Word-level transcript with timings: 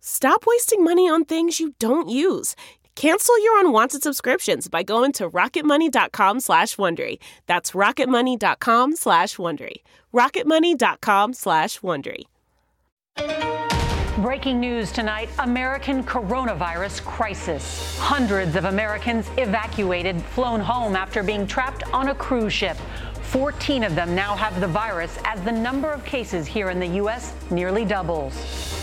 Stop 0.00 0.44
wasting 0.46 0.82
money 0.82 1.08
on 1.08 1.24
things 1.24 1.60
you 1.60 1.74
don't 1.78 2.08
use. 2.08 2.56
Cancel 2.96 3.42
your 3.42 3.60
unwanted 3.60 4.02
subscriptions 4.02 4.68
by 4.68 4.82
going 4.82 5.12
to 5.12 5.30
rocketmoney.com 5.30 6.40
slash 6.40 6.76
Wondery. 6.76 7.18
That's 7.46 7.70
rocketmoney.com 7.72 8.96
slash 8.96 9.36
Wondery. 9.36 9.76
rocketmoney.com 10.12 11.34
slash 11.34 11.80
Wondery. 11.80 12.24
Breaking 14.18 14.60
news 14.60 14.92
tonight 14.92 15.30
American 15.38 16.02
coronavirus 16.04 17.02
crisis. 17.04 17.98
Hundreds 17.98 18.54
of 18.56 18.66
Americans 18.66 19.30
evacuated, 19.38 20.20
flown 20.20 20.60
home 20.60 20.94
after 20.94 21.22
being 21.22 21.46
trapped 21.46 21.84
on 21.94 22.08
a 22.08 22.14
cruise 22.14 22.52
ship. 22.52 22.76
14 23.22 23.84
of 23.84 23.94
them 23.94 24.14
now 24.14 24.34
have 24.34 24.60
the 24.60 24.66
virus 24.66 25.18
as 25.24 25.40
the 25.42 25.52
number 25.52 25.90
of 25.90 26.04
cases 26.04 26.46
here 26.46 26.68
in 26.68 26.78
the 26.78 26.96
U.S. 26.98 27.32
nearly 27.50 27.84
doubles. 27.86 28.34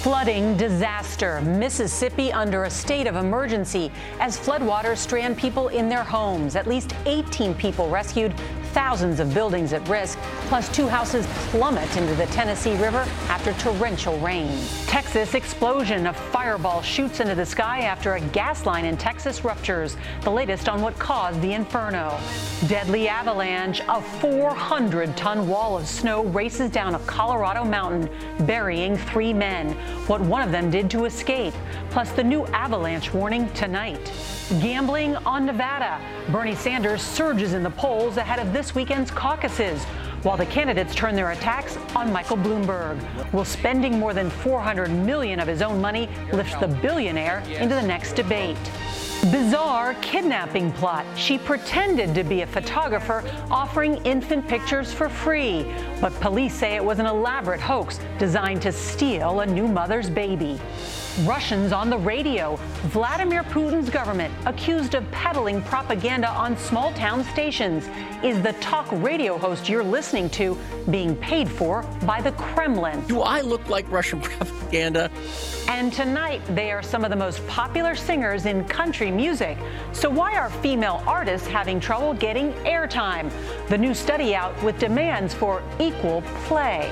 Flooding 0.08 0.56
disaster. 0.56 1.42
Mississippi 1.42 2.32
under 2.32 2.64
a 2.64 2.70
state 2.70 3.08
of 3.08 3.18
emergency 3.18 3.92
as 4.22 4.40
floodwaters 4.40 5.00
strand 5.00 5.38
people 5.38 5.68
in 5.68 5.90
their 5.90 6.06
homes. 6.06 6.56
At 6.56 6.66
least 6.66 6.96
18 7.06 7.54
people 7.54 7.90
rescued, 7.90 8.34
thousands 8.78 9.20
of 9.20 9.34
buildings 9.34 9.74
at 9.74 9.90
risk, 9.90 10.20
plus 10.50 10.70
two 10.70 10.88
houses 10.88 11.26
plummet 11.50 11.98
into 11.98 12.14
the 12.14 12.28
Tennessee 12.28 12.76
River 12.76 13.04
after 13.28 13.52
torrential 13.54 14.16
rain. 14.20 14.56
Texas 14.86 15.34
explosion. 15.34 16.06
A 16.06 16.14
fireball 16.14 16.84
shoots 16.84 17.20
into 17.20 17.34
the 17.34 17.46
sky 17.46 17.80
after 17.80 18.14
a 18.14 18.22
gas 18.22 18.68
line 18.68 18.86
in 18.86 18.96
Texas 18.96 19.44
ruptures. 19.44 19.98
The 20.22 20.30
latest 20.30 20.70
on 20.70 20.84
what 20.84 20.94
caused 21.00 21.42
the 21.42 21.54
inferno. 21.54 22.20
Deadly 22.68 23.08
avalanche. 23.08 23.82
A 23.90 24.00
400 24.00 25.18
ton 25.18 25.48
wall 25.48 25.76
of 25.76 25.88
snow 25.88 26.26
races 26.26 26.70
down 26.70 26.94
a 26.94 27.00
Colorado 27.00 27.66
mountain, 27.66 28.08
burying 28.46 28.96
three 28.96 29.34
men. 29.34 29.72
What 30.06 30.22
one 30.22 30.44
of 30.44 30.52
them 30.52 30.70
did 30.70 30.88
to 30.92 31.06
escape. 31.06 31.56
Plus 31.90 32.12
the 32.12 32.24
new 32.24 32.46
avalanche 32.48 33.12
warning 33.12 33.52
tonight. 33.54 34.12
Gambling 34.62 35.18
on 35.18 35.46
Nevada. 35.46 36.00
Bernie 36.30 36.56
Sanders 36.56 37.02
surges 37.02 37.52
in 37.54 37.64
the 37.64 37.70
polls 37.70 38.16
ahead 38.16 38.40
of 38.40 38.54
this 38.54 38.74
weekend's 38.74 39.12
caucuses, 39.12 39.84
while 40.24 40.38
the 40.38 40.46
candidates 40.46 40.96
turn 40.96 41.16
their 41.16 41.32
attacks 41.32 41.78
on 41.98 42.14
Michael 42.14 42.38
Bloomberg. 42.38 42.98
Will 43.34 43.44
spending 43.44 44.00
more 44.00 44.14
than 44.14 44.30
400 44.30 44.90
million 44.90 45.42
of 45.42 45.50
his 45.50 45.62
own 45.62 45.82
money 45.82 46.08
lift 46.32 46.62
the 46.62 46.68
billionaire 46.68 47.40
into 47.60 47.76
the 47.76 47.82
next 47.82 48.14
debate? 48.14 48.58
Bizarre 49.32 49.96
kidnapping 49.96 50.72
plot. 50.72 51.06
She 51.18 51.38
pretended 51.38 52.16
to 52.16 52.24
be 52.24 52.44
a 52.44 52.48
photographer 52.48 53.30
offering 53.52 53.98
infant 54.06 54.48
pictures 54.48 54.94
for 54.94 55.10
free, 55.10 55.66
but 56.00 56.14
police 56.22 56.54
say 56.54 56.76
it 56.76 56.84
was 56.84 57.00
an 57.00 57.06
elaborate 57.06 57.60
hoax 57.60 58.00
designed 58.18 58.62
to 58.62 58.72
steal 58.72 59.42
a 59.42 59.46
new 59.46 59.68
mother's 59.68 60.10
baby. 60.10 60.58
Russians 61.22 61.72
on 61.72 61.90
the 61.90 61.98
radio. 61.98 62.58
Vladimir 62.90 63.44
Putin's 63.44 63.90
government 63.90 64.32
accused 64.46 64.94
of 64.94 65.10
peddling 65.12 65.64
propaganda 65.64 66.30
on 66.30 66.56
small 66.58 66.92
town 66.94 67.24
stations. 67.24 67.90
Is 68.24 68.40
the 68.44 68.54
talk 68.60 68.88
radio 68.92 69.38
host 69.38 69.68
you're 69.68 69.84
listening 69.84 70.30
to 70.32 70.56
being 70.92 71.16
paid 71.16 71.50
for 71.50 71.82
by 72.06 72.22
the 72.22 72.34
Kremlin? 72.34 73.02
Do 73.08 73.22
I 73.22 73.42
look 73.42 73.68
like 73.68 73.90
Russian 73.92 74.22
propaganda? 74.22 75.10
And 75.68 75.92
tonight, 75.92 76.42
they 76.56 76.72
are 76.72 76.84
some 76.84 77.04
of 77.04 77.10
the 77.10 77.16
most 77.16 77.46
popular 77.48 77.96
singers 77.96 78.46
in 78.46 78.64
country 78.66 79.10
music. 79.10 79.58
So, 79.94 80.10
why 80.10 80.36
are 80.36 80.50
female 80.50 81.04
artists 81.08 81.48
having 81.48 81.80
trouble 81.80 82.14
getting 82.14 82.54
airtime? 82.64 83.32
The 83.70 83.78
new 83.78 83.94
study 83.96 84.36
out 84.36 84.62
with 84.62 84.78
demands 84.78 85.34
for 85.34 85.64
equal 85.80 86.22
play. 86.46 86.88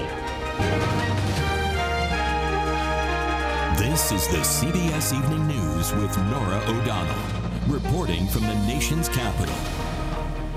This 3.96 4.12
is 4.12 4.28
the 4.28 4.40
CBS 4.40 5.18
Evening 5.18 5.48
News 5.48 5.94
with 5.94 6.18
Norah 6.18 6.62
O'Donnell, 6.68 7.16
reporting 7.66 8.28
from 8.28 8.42
the 8.42 8.54
nation's 8.68 9.08
capital. 9.08 9.56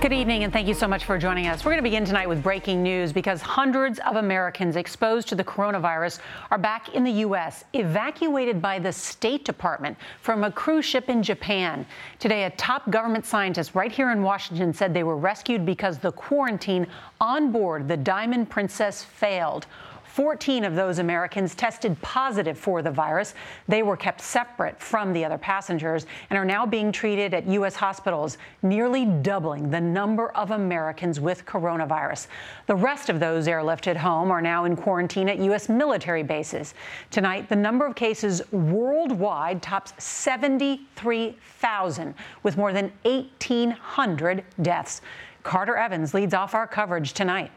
Good 0.00 0.12
evening, 0.12 0.43
and 0.43 0.53
thank 0.53 0.66
you 0.66 0.75
so 0.75 0.88
much 0.88 1.04
for 1.04 1.16
joining 1.19 1.47
us. 1.47 1.65
We're 1.65 1.71
going 1.71 1.78
to 1.78 1.84
begin 1.84 2.04
tonight 2.04 2.28
with 2.28 2.43
breaking 2.43 2.82
news 2.82 3.12
because 3.12 3.41
hundreds 3.41 4.00
of 4.00 4.16
Americans 4.16 4.75
exposed 4.75 5.28
to 5.28 5.37
the 5.37 5.44
coronavirus 5.44 6.19
are 6.50 6.59
back 6.59 6.97
in 6.97 7.04
the 7.04 7.12
U.S., 7.12 7.62
evacuated 7.75 8.60
by 8.60 8.81
the 8.81 8.93
State 8.93 9.44
Department 9.44 9.97
from 10.20 10.43
a 10.43 10.50
cruise 10.50 10.84
ship 10.84 11.09
in 11.09 11.22
Japan. 11.22 11.87
Today, 12.19 12.47
a 12.47 12.50
top 12.50 12.91
government 12.91 13.25
scientist 13.25 13.76
right 13.76 13.93
here 13.93 14.10
in 14.10 14.20
Washington 14.20 14.72
said 14.72 14.93
they 14.93 15.05
were 15.05 15.16
rescued 15.16 15.65
because 15.65 15.99
the 15.99 16.10
quarantine 16.10 16.88
on 17.20 17.53
board 17.53 17.87
the 17.87 17.97
Diamond 17.97 18.50
Princess 18.50 19.05
failed. 19.05 19.69
14 20.19 20.65
of 20.65 20.75
those 20.75 20.99
Americans 20.99 21.55
tested 21.55 21.97
positive 22.03 22.59
for 22.59 22.83
the 22.83 22.91
virus. 22.91 23.34
They 23.69 23.84
were 23.84 23.97
kept 23.97 24.21
separate 24.21 24.81
from 24.81 25.12
the 25.12 25.25
other 25.25 25.39
passengers 25.39 26.06
and 26.29 26.37
are 26.37 26.45
now 26.45 26.67
being 26.67 26.91
treated 26.91 27.34
at 27.34 27.47
U.S. 27.47 27.77
hospitals, 27.77 28.37
nearly 28.62 29.05
doubling 29.05 29.71
the 29.71 29.81
number 29.81 30.31
of 30.31 30.51
Americans 30.51 31.21
with 31.21 31.47
coronavirus. 31.47 32.27
The 32.67 32.75
rest 32.75 33.11
of 33.11 33.21
those 33.21 33.47
airlifted 33.47 33.95
home 33.95 34.33
are 34.33 34.43
now 34.43 34.65
in 34.65 34.75
quarantine 34.75 35.29
at 35.29 35.38
U.S. 35.38 35.69
military 35.69 36.25
bases. 36.25 36.75
Tonight, 37.12 37.49
the 37.49 37.55
number 37.55 37.87
of 37.87 37.94
cases 37.94 38.43
worldwide 38.50 39.62
tops 39.62 39.93
73,000, 40.03 42.14
with 42.43 42.56
more 42.56 42.73
than 42.73 42.91
1,800 43.05 44.43
deaths. 44.62 45.00
Carter 45.44 45.76
Evans 45.76 46.12
leads 46.12 46.35
off 46.35 46.56
our 46.56 46.67
coverage 46.67 47.12
tonight. 47.12 47.53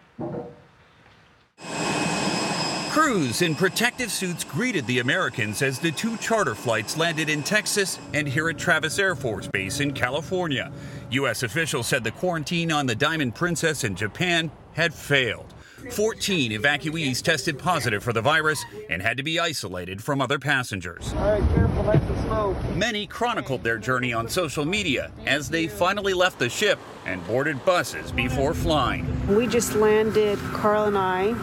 Crews 2.92 3.42
in 3.42 3.56
protective 3.56 4.12
suits 4.12 4.44
greeted 4.44 4.86
the 4.86 5.00
Americans 5.00 5.62
as 5.62 5.80
the 5.80 5.94
two 5.94 6.18
charter 6.18 6.54
flights 6.54 6.98
landed 6.98 7.30
in 7.30 7.42
Texas 7.42 7.98
and 8.14 8.28
here 8.28 8.50
at 8.50 8.58
Travis 8.58 9.00
Air 9.00 9.16
Force 9.16 9.48
Base 9.48 9.80
in 9.80 9.94
California. 9.94 10.70
U.S. 11.12 11.42
officials 11.42 11.88
said 11.88 12.04
the 12.04 12.12
quarantine 12.12 12.70
on 12.70 12.88
the 12.88 12.94
Diamond 12.94 13.34
Princess 13.34 13.86
in 13.86 13.96
Japan 13.96 14.52
had 14.74 14.94
failed. 14.94 15.54
14 15.90 16.52
evacuees 16.52 17.22
tested 17.22 17.58
positive 17.58 18.04
for 18.04 18.12
the 18.12 18.22
virus 18.22 18.62
and 18.90 19.02
had 19.02 19.16
to 19.16 19.24
be 19.24 19.40
isolated 19.40 20.04
from 20.04 20.22
other 20.22 20.38
passengers. 20.38 21.14
All 21.14 21.40
right. 21.40 22.76
Many 22.76 23.08
chronicled 23.08 23.64
their 23.64 23.78
journey 23.78 24.12
on 24.12 24.28
social 24.28 24.66
media 24.66 25.14
as 25.26 25.50
they 25.50 25.70
finally 25.70 26.14
left 26.14 26.40
the 26.40 26.50
ship 26.50 26.78
and 27.06 27.26
boarded 27.26 27.64
buses 27.64 28.12
before 28.12 28.54
flying. 28.54 29.08
We 29.34 29.48
just 29.48 29.76
landed, 29.76 30.38
Carl 30.40 30.84
and 30.84 30.98
I, 30.98 31.34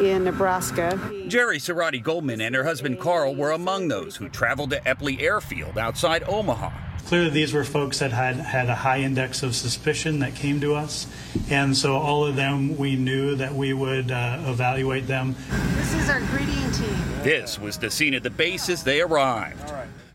in 0.00 0.24
Nebraska. 0.24 0.98
Jeri 1.26 1.56
Seratti-Goldman 1.56 2.40
and 2.40 2.54
her 2.54 2.64
husband 2.64 3.00
Carl 3.00 3.34
were 3.34 3.52
among 3.52 3.88
those 3.88 4.16
who 4.16 4.28
traveled 4.28 4.70
to 4.70 4.80
Eppley 4.80 5.20
Airfield 5.20 5.78
outside 5.78 6.22
Omaha. 6.24 6.70
Clearly, 7.06 7.30
these 7.30 7.52
were 7.52 7.64
folks 7.64 7.98
that 7.98 8.12
had 8.12 8.36
had 8.36 8.68
a 8.70 8.74
high 8.74 9.00
index 9.00 9.42
of 9.42 9.54
suspicion 9.54 10.20
that 10.20 10.34
came 10.34 10.58
to 10.62 10.74
us, 10.74 11.06
and 11.50 11.76
so 11.76 11.96
all 11.96 12.24
of 12.24 12.34
them 12.34 12.78
we 12.78 12.96
knew 12.96 13.36
that 13.36 13.54
we 13.54 13.74
would 13.74 14.10
uh, 14.10 14.38
evaluate 14.46 15.06
them. 15.06 15.36
This 15.76 15.94
is 15.94 16.08
our 16.08 16.20
greeting 16.20 16.72
team. 16.72 17.22
This 17.22 17.58
was 17.58 17.76
the 17.76 17.90
scene 17.90 18.14
at 18.14 18.22
the 18.22 18.30
base 18.30 18.70
as 18.70 18.82
they 18.84 19.02
arrived. 19.02 19.70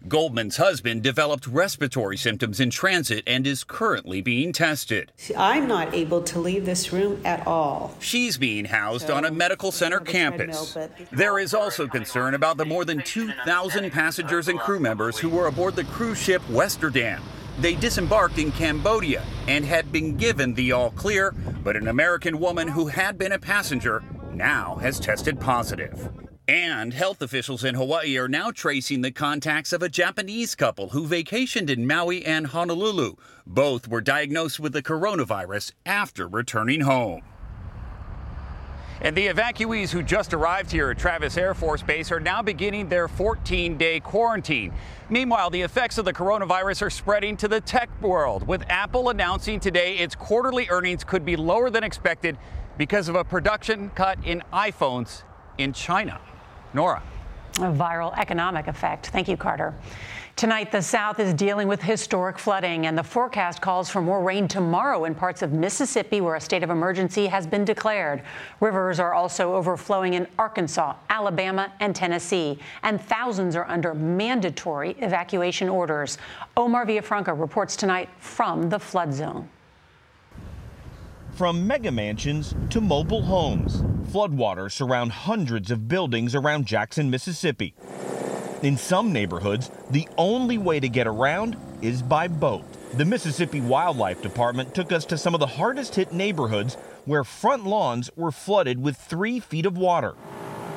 Goldman's 0.07 0.57
husband 0.57 1.03
developed 1.03 1.45
respiratory 1.45 2.15
symptoms 2.15 2.59
in 2.59 2.69
transit 2.69 3.23
and 3.27 3.45
is 3.45 3.63
currently 3.63 4.21
being 4.21 4.53
tested. 4.53 5.11
I'm 5.37 5.67
not 5.67 5.93
able 5.93 6.21
to 6.23 6.39
leave 6.39 6.65
this 6.65 6.93
room 6.93 7.21
at 7.25 7.45
all. 7.45 7.93
She's 7.99 8.37
being 8.37 8.65
housed 8.65 9.11
on 9.11 9.25
a 9.25 9.31
medical 9.31 9.71
center 9.71 9.99
campus. 9.99 10.77
There 11.11 11.37
is 11.37 11.53
also 11.53 11.87
concern 11.87 12.33
about 12.33 12.57
the 12.57 12.65
more 12.65 12.85
than 12.85 13.01
2,000 13.03 13.91
passengers 13.91 14.47
and 14.47 14.57
crew 14.57 14.79
members 14.79 15.17
who 15.19 15.29
were 15.29 15.47
aboard 15.47 15.75
the 15.75 15.83
cruise 15.83 16.17
ship 16.17 16.41
Westerdam. 16.49 17.21
They 17.59 17.75
disembarked 17.75 18.37
in 18.37 18.53
Cambodia 18.53 19.23
and 19.47 19.65
had 19.65 19.91
been 19.91 20.15
given 20.15 20.53
the 20.53 20.71
all 20.71 20.91
clear, 20.91 21.35
but 21.61 21.75
an 21.75 21.89
American 21.89 22.39
woman 22.39 22.69
who 22.69 22.87
had 22.87 23.17
been 23.17 23.33
a 23.33 23.39
passenger 23.39 24.01
now 24.31 24.75
has 24.75 24.97
tested 24.97 25.41
positive. 25.41 26.09
And 26.49 26.95
health 26.95 27.21
officials 27.21 27.63
in 27.63 27.75
Hawaii 27.75 28.17
are 28.17 28.27
now 28.27 28.49
tracing 28.49 29.01
the 29.01 29.11
contacts 29.11 29.71
of 29.71 29.83
a 29.83 29.87
Japanese 29.87 30.55
couple 30.55 30.89
who 30.89 31.05
vacationed 31.07 31.69
in 31.69 31.85
Maui 31.85 32.25
and 32.25 32.47
Honolulu. 32.47 33.17
Both 33.45 33.87
were 33.87 34.01
diagnosed 34.01 34.59
with 34.59 34.73
the 34.73 34.81
coronavirus 34.81 35.73
after 35.85 36.27
returning 36.27 36.81
home. 36.81 37.21
And 39.01 39.15
the 39.15 39.27
evacuees 39.27 39.91
who 39.91 40.01
just 40.01 40.33
arrived 40.33 40.71
here 40.71 40.89
at 40.89 40.97
Travis 40.97 41.37
Air 41.37 41.53
Force 41.53 41.83
Base 41.83 42.11
are 42.11 42.19
now 42.19 42.41
beginning 42.41 42.89
their 42.89 43.07
14 43.07 43.77
day 43.77 43.99
quarantine. 43.99 44.73
Meanwhile, 45.07 45.51
the 45.51 45.61
effects 45.61 45.99
of 45.99 46.05
the 46.05 46.13
coronavirus 46.13 46.81
are 46.81 46.89
spreading 46.89 47.37
to 47.37 47.47
the 47.47 47.61
tech 47.61 47.91
world, 48.01 48.47
with 48.47 48.63
Apple 48.69 49.09
announcing 49.09 49.59
today 49.59 49.99
its 49.99 50.15
quarterly 50.15 50.67
earnings 50.71 51.03
could 51.03 51.23
be 51.23 51.35
lower 51.35 51.69
than 51.69 51.83
expected 51.83 52.39
because 52.75 53.07
of 53.07 53.13
a 53.13 53.23
production 53.23 53.91
cut 53.91 54.17
in 54.25 54.41
iPhones 54.51 55.21
in 55.59 55.73
China. 55.73 56.19
Norah. 56.74 57.01
A 57.57 57.71
viral 57.71 58.18
economic 58.18 58.68
effect. 58.68 59.07
Thank 59.07 59.27
you, 59.27 59.36
Carter. 59.36 59.74
Tonight, 60.36 60.71
the 60.71 60.81
South 60.81 61.19
is 61.19 61.33
dealing 61.33 61.68
with 61.68 61.81
historic 61.81 62.39
flooding, 62.39 62.86
and 62.86 62.98
the 62.98 63.04
forecast 63.04 63.60
calls 63.60 63.89
for 63.89 64.01
more 64.01 64.24
rain 64.24 64.48
tomorrow 64.48 65.04
in 65.04 65.13
parts 65.13 65.42
of 65.42 65.51
Mississippi 65.51 66.21
where 66.21 66.36
a 66.36 66.39
state 66.39 66.63
of 66.63 66.69
emergency 66.69 67.27
has 67.27 67.45
been 67.45 67.66
declared. 67.66 68.24
Rivers 68.62 69.01
are 69.01 69.13
also 69.13 69.54
overflowing 69.54 70.13
in 70.13 70.25
Arkansas, 70.38 70.95
Alabama, 71.10 71.74
and 71.81 71.94
Tennessee, 71.94 72.57
and 72.83 73.01
thousands 73.01 73.57
are 73.57 73.68
under 73.68 73.94
mandatory 73.94 74.92
evacuation 75.00 75.68
orders. 75.68 76.18
Omar 76.56 76.86
Villafranca 76.86 77.38
reports 77.38 77.75
tonight 77.75 78.07
from 78.19 78.69
the 78.69 78.80
flood 78.80 79.13
zone. 79.13 79.50
From 81.39 81.65
mega 81.65 81.89
mansions 81.89 82.53
to 82.69 82.81
mobile 82.81 83.21
homes, 83.21 83.81
floodwaters 84.12 84.74
surround 84.74 85.13
hundreds 85.13 85.71
of 85.71 85.88
buildings 85.88 86.36
around 86.36 86.65
Jackson, 86.65 87.09
Mississippi. 87.09 87.74
In 88.62 88.75
some 88.75 89.13
neighborhoods, 89.13 89.71
the 89.89 90.06
only 90.18 90.57
way 90.57 90.81
to 90.81 90.89
get 90.89 91.07
around 91.07 91.56
is 91.81 92.01
by 92.01 92.27
boat. 92.27 92.65
The 92.94 93.06
Mississippi 93.06 93.62
Wildlife 93.62 94.21
Department 94.21 94.75
took 94.75 94.91
us 94.91 95.06
to 95.06 95.18
some 95.18 95.33
of 95.33 95.39
the 95.39 95.47
hardest 95.47 95.95
hit 95.95 96.12
neighborhoods 96.12 96.75
where 97.06 97.24
front 97.24 97.65
lawns 97.65 98.12
were 98.18 98.33
flooded 98.33 98.83
with 98.83 98.97
three 98.97 99.39
feet 99.39 99.65
of 99.65 99.77
water. 99.77 100.15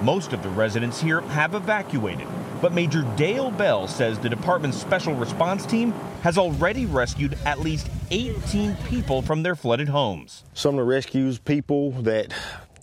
Most 0.00 0.32
of 0.32 0.44
the 0.44 0.48
residents 0.48 1.00
here 1.00 1.22
have 1.22 1.56
evacuated, 1.56 2.28
but 2.62 2.72
Major 2.72 3.02
Dale 3.16 3.50
Bell 3.50 3.88
says 3.88 4.20
the 4.20 4.28
department's 4.28 4.80
special 4.80 5.14
response 5.14 5.66
team 5.66 5.90
has 6.22 6.38
already 6.38 6.86
rescued 6.86 7.36
at 7.44 7.58
least 7.58 7.90
18 8.12 8.76
people 8.88 9.20
from 9.20 9.42
their 9.42 9.56
flooded 9.56 9.88
homes. 9.88 10.44
Some 10.54 10.76
of 10.76 10.76
the 10.76 10.84
rescues 10.84 11.40
people 11.40 11.90
that 12.02 12.32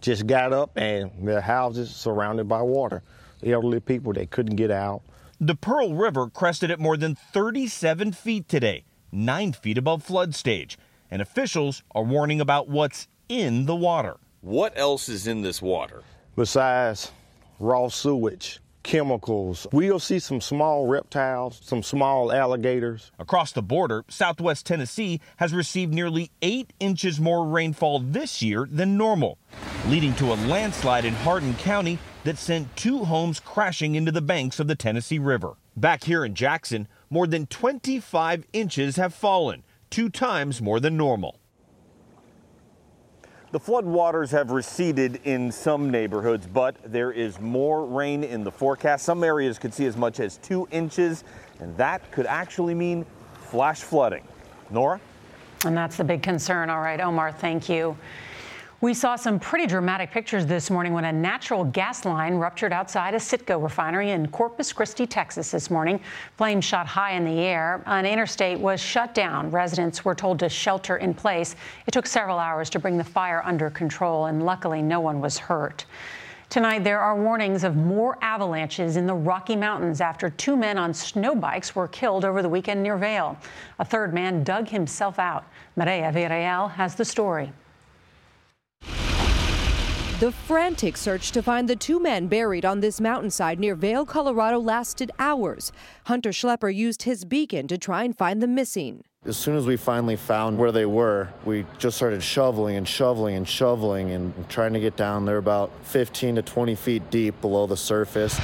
just 0.01 0.27
got 0.27 0.51
up 0.51 0.77
and 0.77 1.09
their 1.25 1.39
houses 1.39 1.95
surrounded 1.95 2.49
by 2.49 2.61
water. 2.61 3.03
The 3.39 3.53
elderly 3.53 3.79
people 3.79 4.11
they 4.11 4.25
couldn't 4.25 4.57
get 4.57 4.69
out. 4.69 5.01
The 5.39 5.55
Pearl 5.55 5.95
River 5.95 6.29
crested 6.29 6.71
at 6.71 6.79
more 6.81 6.97
than 6.97 7.15
37 7.15 8.11
feet 8.11 8.49
today, 8.49 8.83
9 9.13 9.53
feet 9.53 9.77
above 9.77 10.03
flood 10.03 10.35
stage, 10.35 10.77
and 11.09 11.21
officials 11.21 11.83
are 11.95 12.03
warning 12.03 12.41
about 12.41 12.67
what's 12.67 13.07
in 13.29 13.65
the 13.65 13.75
water. 13.75 14.17
What 14.41 14.77
else 14.77 15.07
is 15.07 15.25
in 15.25 15.41
this 15.41 15.61
water? 15.61 16.03
Besides 16.35 17.13
raw 17.59 17.87
sewage, 17.87 18.59
chemicals. 18.89 19.67
We'll 19.71 19.99
see 19.99 20.17
some 20.17 20.41
small 20.41 20.87
reptiles, 20.87 21.59
some 21.63 21.83
small 21.83 22.31
alligators. 22.31 23.11
Across 23.19 23.51
the 23.51 23.61
border, 23.61 24.03
southwest 24.07 24.65
Tennessee 24.65 25.21
has 25.37 25.53
received 25.53 25.93
nearly 25.93 26.31
eight 26.41 26.73
inches 26.79 27.19
more 27.19 27.45
rainfall 27.45 27.99
this 27.99 28.41
year 28.41 28.67
than 28.69 28.97
normal, 28.97 29.37
leading 29.87 30.15
to 30.15 30.33
a 30.33 30.41
landslide 30.47 31.05
in 31.05 31.13
Hardin 31.13 31.53
County 31.53 31.99
that 32.23 32.39
sent 32.39 32.75
two 32.75 33.05
homes 33.05 33.39
crashing 33.39 33.93
into 33.93 34.11
the 34.11 34.23
banks 34.23 34.59
of 34.59 34.67
the 34.67 34.75
Tennessee 34.75 35.19
River. 35.19 35.53
Back 35.77 36.05
here 36.05 36.25
in 36.25 36.33
Jackson, 36.33 36.87
more 37.11 37.27
than 37.27 37.45
25 37.45 38.47
inches 38.53 38.95
have 38.95 39.13
fallen, 39.13 39.63
two 39.91 40.09
times 40.09 40.63
more 40.63 40.79
than 40.79 40.97
normal. 40.97 41.38
The 43.51 43.59
floodwaters 43.59 44.29
have 44.29 44.51
receded 44.51 45.21
in 45.23 45.51
some 45.51 45.89
neighborhoods, 45.89 46.45
but 46.45 46.75
there 46.83 47.11
is 47.11 47.39
more 47.39 47.83
rain 47.83 48.23
in 48.23 48.43
the 48.43 48.51
forecast. 48.51 49.03
Some 49.03 49.23
areas 49.23 49.57
could 49.57 49.73
see 49.73 49.87
as 49.87 49.97
much 49.97 50.19
as 50.19 50.37
two 50.37 50.67
inches, 50.69 51.23
and 51.59 51.75
that 51.75 52.11
could 52.11 52.27
actually 52.27 52.75
mean 52.75 53.07
flash 53.49 53.81
flooding. 53.81 54.23
Norah? 54.69 55.01
And 55.65 55.75
that's 55.75 55.97
the 55.97 56.03
big 56.03 56.21
concern. 56.21 56.69
All 56.69 56.81
right, 56.81 57.01
Omar, 57.01 57.31
thank 57.31 57.67
you. 57.67 57.97
We 58.81 58.93
saw 58.93 59.17
some 59.17 59.41
pretty 59.41 59.67
dramatic 59.67 60.09
pictures 60.09 60.45
this 60.45 60.69
morning 60.69 60.93
when 60.93 61.03
a 61.03 61.11
natural 61.11 61.65
gas 61.65 62.05
line 62.05 62.35
ruptured 62.35 62.71
outside 62.71 63.13
a 63.13 63.17
Citgo 63.17 63.61
refinery 63.61 64.11
in 64.11 64.29
Corpus 64.29 64.71
Christi, 64.71 65.05
Texas 65.05 65.51
this 65.51 65.69
morning. 65.69 65.99
Flames 66.37 66.63
shot 66.63 66.87
high 66.87 67.11
in 67.11 67.25
the 67.25 67.41
air. 67.41 67.83
An 67.87 68.05
interstate 68.05 68.57
was 68.57 68.79
shut 68.79 69.13
down. 69.13 69.51
Residents 69.51 70.05
were 70.05 70.15
told 70.15 70.39
to 70.39 70.47
shelter 70.47 70.95
in 70.95 71.13
place. 71.13 71.57
It 71.87 71.91
took 71.91 72.07
several 72.07 72.39
hours 72.39 72.69
to 72.69 72.79
bring 72.79 72.97
the 72.97 73.03
fire 73.03 73.41
under 73.43 73.69
control, 73.69 74.27
and 74.27 74.45
luckily 74.45 74.81
no 74.81 75.01
one 75.01 75.19
was 75.19 75.37
hurt. 75.37 75.85
Tonight, 76.49 76.85
there 76.85 77.01
are 77.01 77.21
warnings 77.21 77.65
of 77.65 77.75
more 77.75 78.17
avalanches 78.21 78.95
in 78.95 79.05
the 79.05 79.13
Rocky 79.13 79.57
Mountains 79.57 79.99
after 79.99 80.29
two 80.29 80.55
men 80.55 80.77
on 80.77 80.93
snow 80.93 81.35
bikes 81.35 81.75
were 81.75 81.89
killed 81.89 82.23
over 82.23 82.41
the 82.41 82.47
weekend 82.47 82.81
near 82.81 82.95
Vail. 82.95 83.37
A 83.79 83.83
third 83.83 84.13
man 84.13 84.45
dug 84.45 84.69
himself 84.69 85.19
out. 85.19 85.43
Mireya 85.77 86.13
Villarreal 86.13 86.71
has 86.71 86.95
the 86.95 87.03
story. 87.03 87.51
The 90.19 90.33
frantic 90.33 90.97
search 90.97 91.31
to 91.31 91.41
find 91.41 91.69
the 91.69 91.77
two 91.77 91.97
men 91.97 92.27
buried 92.27 92.65
on 92.65 92.81
this 92.81 92.99
mountainside 92.99 93.57
near 93.57 93.73
Vail, 93.73 94.05
Colorado 94.05 94.59
lasted 94.59 95.11
hours. 95.17 95.71
Hunter 96.07 96.31
Schlepper 96.31 96.75
used 96.75 97.03
his 97.03 97.23
beacon 97.23 97.69
to 97.69 97.77
try 97.77 98.03
and 98.03 98.17
find 98.17 98.43
the 98.43 98.47
missing. 98.47 99.05
As 99.23 99.37
soon 99.37 99.55
as 99.55 99.65
we 99.65 99.77
finally 99.77 100.17
found 100.17 100.57
where 100.57 100.73
they 100.73 100.85
were, 100.85 101.29
we 101.45 101.65
just 101.77 101.95
started 101.95 102.21
shoveling 102.21 102.75
and 102.75 102.85
shoveling 102.85 103.35
and 103.35 103.47
shoveling 103.47 104.11
and 104.11 104.33
trying 104.49 104.73
to 104.73 104.81
get 104.81 104.97
down. 104.97 105.23
They're 105.23 105.37
about 105.37 105.71
15 105.83 106.35
to 106.35 106.41
20 106.41 106.75
feet 106.75 107.09
deep 107.09 107.39
below 107.39 107.65
the 107.65 107.77
surface. 107.77 108.37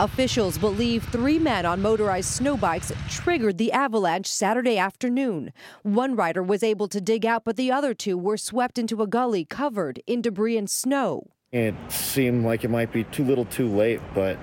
Officials 0.00 0.58
believe 0.58 1.02
three 1.10 1.40
men 1.40 1.66
on 1.66 1.82
motorized 1.82 2.28
snow 2.28 2.56
bikes 2.56 2.92
triggered 3.08 3.58
the 3.58 3.72
avalanche 3.72 4.28
Saturday 4.28 4.78
afternoon. 4.78 5.52
One 5.82 6.14
rider 6.14 6.40
was 6.40 6.62
able 6.62 6.86
to 6.88 7.00
dig 7.00 7.26
out, 7.26 7.44
but 7.44 7.56
the 7.56 7.72
other 7.72 7.94
two 7.94 8.16
were 8.16 8.36
swept 8.36 8.78
into 8.78 9.02
a 9.02 9.08
gully 9.08 9.44
covered 9.44 10.00
in 10.06 10.22
debris 10.22 10.56
and 10.56 10.70
snow. 10.70 11.30
It 11.50 11.74
seemed 11.88 12.44
like 12.44 12.62
it 12.62 12.70
might 12.70 12.92
be 12.92 13.02
too 13.04 13.24
little 13.24 13.46
too 13.46 13.68
late, 13.68 14.00
but, 14.14 14.38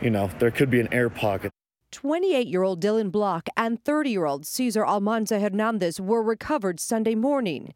you 0.00 0.10
know, 0.10 0.28
there 0.40 0.50
could 0.50 0.68
be 0.68 0.80
an 0.80 0.92
air 0.92 1.10
pocket. 1.10 1.52
28 1.92 2.48
year 2.48 2.64
old 2.64 2.82
Dylan 2.82 3.12
Block 3.12 3.48
and 3.56 3.82
30 3.84 4.10
year 4.10 4.26
old 4.26 4.44
Cesar 4.44 4.84
Almanza 4.84 5.38
Hernandez 5.38 6.00
were 6.00 6.24
recovered 6.24 6.80
Sunday 6.80 7.14
morning. 7.14 7.72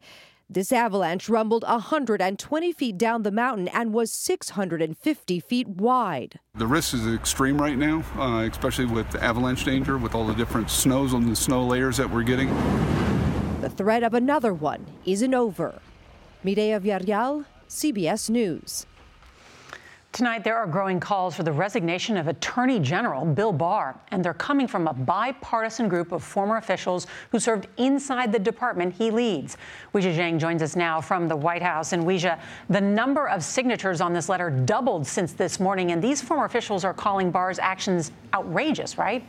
This 0.53 0.73
avalanche 0.73 1.29
rumbled 1.29 1.63
120 1.63 2.73
feet 2.73 2.97
down 2.97 3.23
the 3.23 3.31
mountain 3.31 3.69
and 3.69 3.93
was 3.93 4.11
650 4.11 5.39
feet 5.39 5.67
wide. 5.69 6.41
The 6.55 6.67
risk 6.67 6.93
is 6.93 7.07
extreme 7.07 7.57
right 7.57 7.77
now, 7.77 8.03
uh, 8.17 8.49
especially 8.51 8.83
with 8.83 9.15
avalanche 9.15 9.63
danger, 9.63 9.97
with 9.97 10.13
all 10.13 10.27
the 10.27 10.33
different 10.33 10.69
snows 10.69 11.13
on 11.13 11.29
the 11.29 11.37
snow 11.37 11.65
layers 11.65 11.95
that 11.95 12.09
we're 12.11 12.23
getting. 12.23 12.49
The 13.61 13.69
threat 13.69 14.03
of 14.03 14.13
another 14.13 14.53
one 14.53 14.85
isn't 15.05 15.33
over. 15.33 15.79
Mireya 16.43 16.81
Villarreal, 16.81 17.45
CBS 17.69 18.29
News. 18.29 18.85
Tonight, 20.11 20.43
there 20.43 20.57
are 20.57 20.67
growing 20.67 20.99
calls 20.99 21.37
for 21.37 21.43
the 21.43 21.53
resignation 21.53 22.17
of 22.17 22.27
Attorney 22.27 22.81
General 22.81 23.23
Bill 23.23 23.53
Barr, 23.53 23.97
and 24.09 24.23
they're 24.23 24.33
coming 24.33 24.67
from 24.67 24.89
a 24.89 24.93
bipartisan 24.93 25.87
group 25.87 26.11
of 26.11 26.21
former 26.21 26.57
officials 26.57 27.07
who 27.31 27.39
served 27.39 27.67
inside 27.77 28.33
the 28.33 28.39
department 28.39 28.93
he 28.93 29.09
leads. 29.09 29.55
Weijia 29.93 30.13
Jiang 30.13 30.37
joins 30.37 30.61
us 30.61 30.75
now 30.75 30.99
from 30.99 31.29
the 31.29 31.35
White 31.37 31.61
House. 31.61 31.93
And 31.93 32.03
Weijia, 32.03 32.41
the 32.69 32.81
number 32.81 33.29
of 33.29 33.41
signatures 33.41 34.01
on 34.01 34.11
this 34.11 34.27
letter 34.27 34.49
doubled 34.49 35.07
since 35.07 35.31
this 35.31 35.61
morning, 35.61 35.93
and 35.93 36.03
these 36.03 36.21
former 36.21 36.43
officials 36.43 36.83
are 36.83 36.93
calling 36.93 37.31
Barr's 37.31 37.57
actions 37.57 38.11
outrageous, 38.33 38.97
right? 38.97 39.25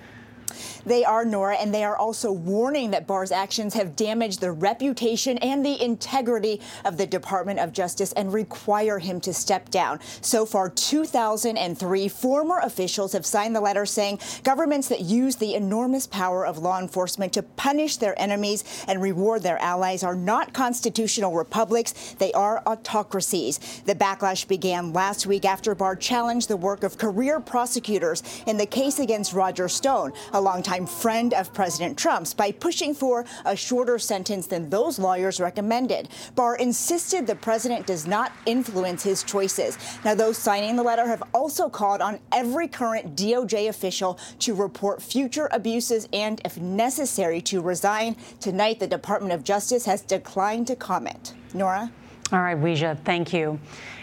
They 0.84 1.04
are, 1.04 1.24
Norah, 1.24 1.56
and 1.56 1.74
they 1.74 1.84
are 1.84 1.96
also 1.96 2.32
warning 2.32 2.90
that 2.90 3.06
Barr's 3.06 3.32
actions 3.32 3.74
have 3.74 3.96
damaged 3.96 4.40
the 4.40 4.52
reputation 4.52 5.38
and 5.38 5.64
the 5.64 5.82
integrity 5.82 6.60
of 6.84 6.96
the 6.96 7.06
Department 7.06 7.58
of 7.58 7.72
Justice 7.72 8.12
and 8.12 8.32
require 8.32 8.98
him 8.98 9.20
to 9.20 9.32
step 9.32 9.70
down. 9.70 10.00
So 10.20 10.44
far, 10.46 10.68
2,003 10.68 12.08
former 12.08 12.58
officials 12.58 13.12
have 13.12 13.26
signed 13.26 13.54
the 13.54 13.60
letter 13.60 13.86
saying 13.86 14.18
governments 14.42 14.88
that 14.88 15.00
use 15.00 15.36
the 15.36 15.54
enormous 15.54 16.06
power 16.06 16.46
of 16.46 16.58
law 16.58 16.78
enforcement 16.78 17.32
to 17.34 17.42
punish 17.42 17.96
their 17.96 18.18
enemies 18.20 18.84
and 18.88 19.02
reward 19.02 19.42
their 19.42 19.58
allies 19.58 20.02
are 20.02 20.14
not 20.14 20.52
constitutional 20.52 21.34
republics. 21.34 22.14
They 22.18 22.32
are 22.32 22.62
autocracies. 22.66 23.82
The 23.86 23.94
backlash 23.94 24.46
began 24.46 24.92
last 24.92 25.26
week 25.26 25.44
after 25.44 25.74
Barr 25.74 25.96
challenged 25.96 26.48
the 26.48 26.56
work 26.56 26.82
of 26.82 26.98
career 26.98 27.40
prosecutors 27.40 28.22
in 28.46 28.56
the 28.56 28.66
case 28.66 28.98
against 28.98 29.32
Roger 29.32 29.68
Stone, 29.68 30.12
a 30.32 30.40
longtime 30.72 30.86
friend 30.86 31.34
of 31.34 31.52
President 31.52 31.98
Trump's, 31.98 32.32
by 32.34 32.50
pushing 32.50 32.94
for 32.94 33.24
a 33.44 33.54
shorter 33.56 33.98
sentence 33.98 34.46
than 34.46 34.70
those 34.70 34.98
lawyers 34.98 35.40
recommended. 35.40 36.08
Barr 36.34 36.56
insisted 36.56 37.26
the 37.26 37.34
president 37.34 37.86
does 37.86 38.06
not 38.06 38.32
influence 38.46 39.02
his 39.02 39.22
choices. 39.22 39.76
Now, 40.04 40.14
those 40.14 40.38
signing 40.38 40.76
the 40.76 40.82
letter 40.82 41.06
have 41.06 41.22
also 41.34 41.68
called 41.68 42.00
on 42.00 42.18
every 42.32 42.68
current 42.68 43.16
DOJ 43.16 43.68
official 43.68 44.18
to 44.40 44.54
report 44.54 45.02
future 45.02 45.48
abuses 45.52 46.08
and, 46.12 46.40
if 46.44 46.58
necessary, 46.58 47.40
to 47.42 47.60
resign. 47.60 48.16
Tonight, 48.40 48.80
the 48.80 48.86
Department 48.86 49.32
of 49.34 49.44
Justice 49.44 49.84
has 49.84 50.02
declined 50.02 50.66
to 50.68 50.76
comment. 50.76 51.34
Norah? 51.54 51.90
All 52.32 52.40
right, 52.40 52.56
Weijia, 52.56 52.98
thank 53.04 53.32
you. 53.32 53.58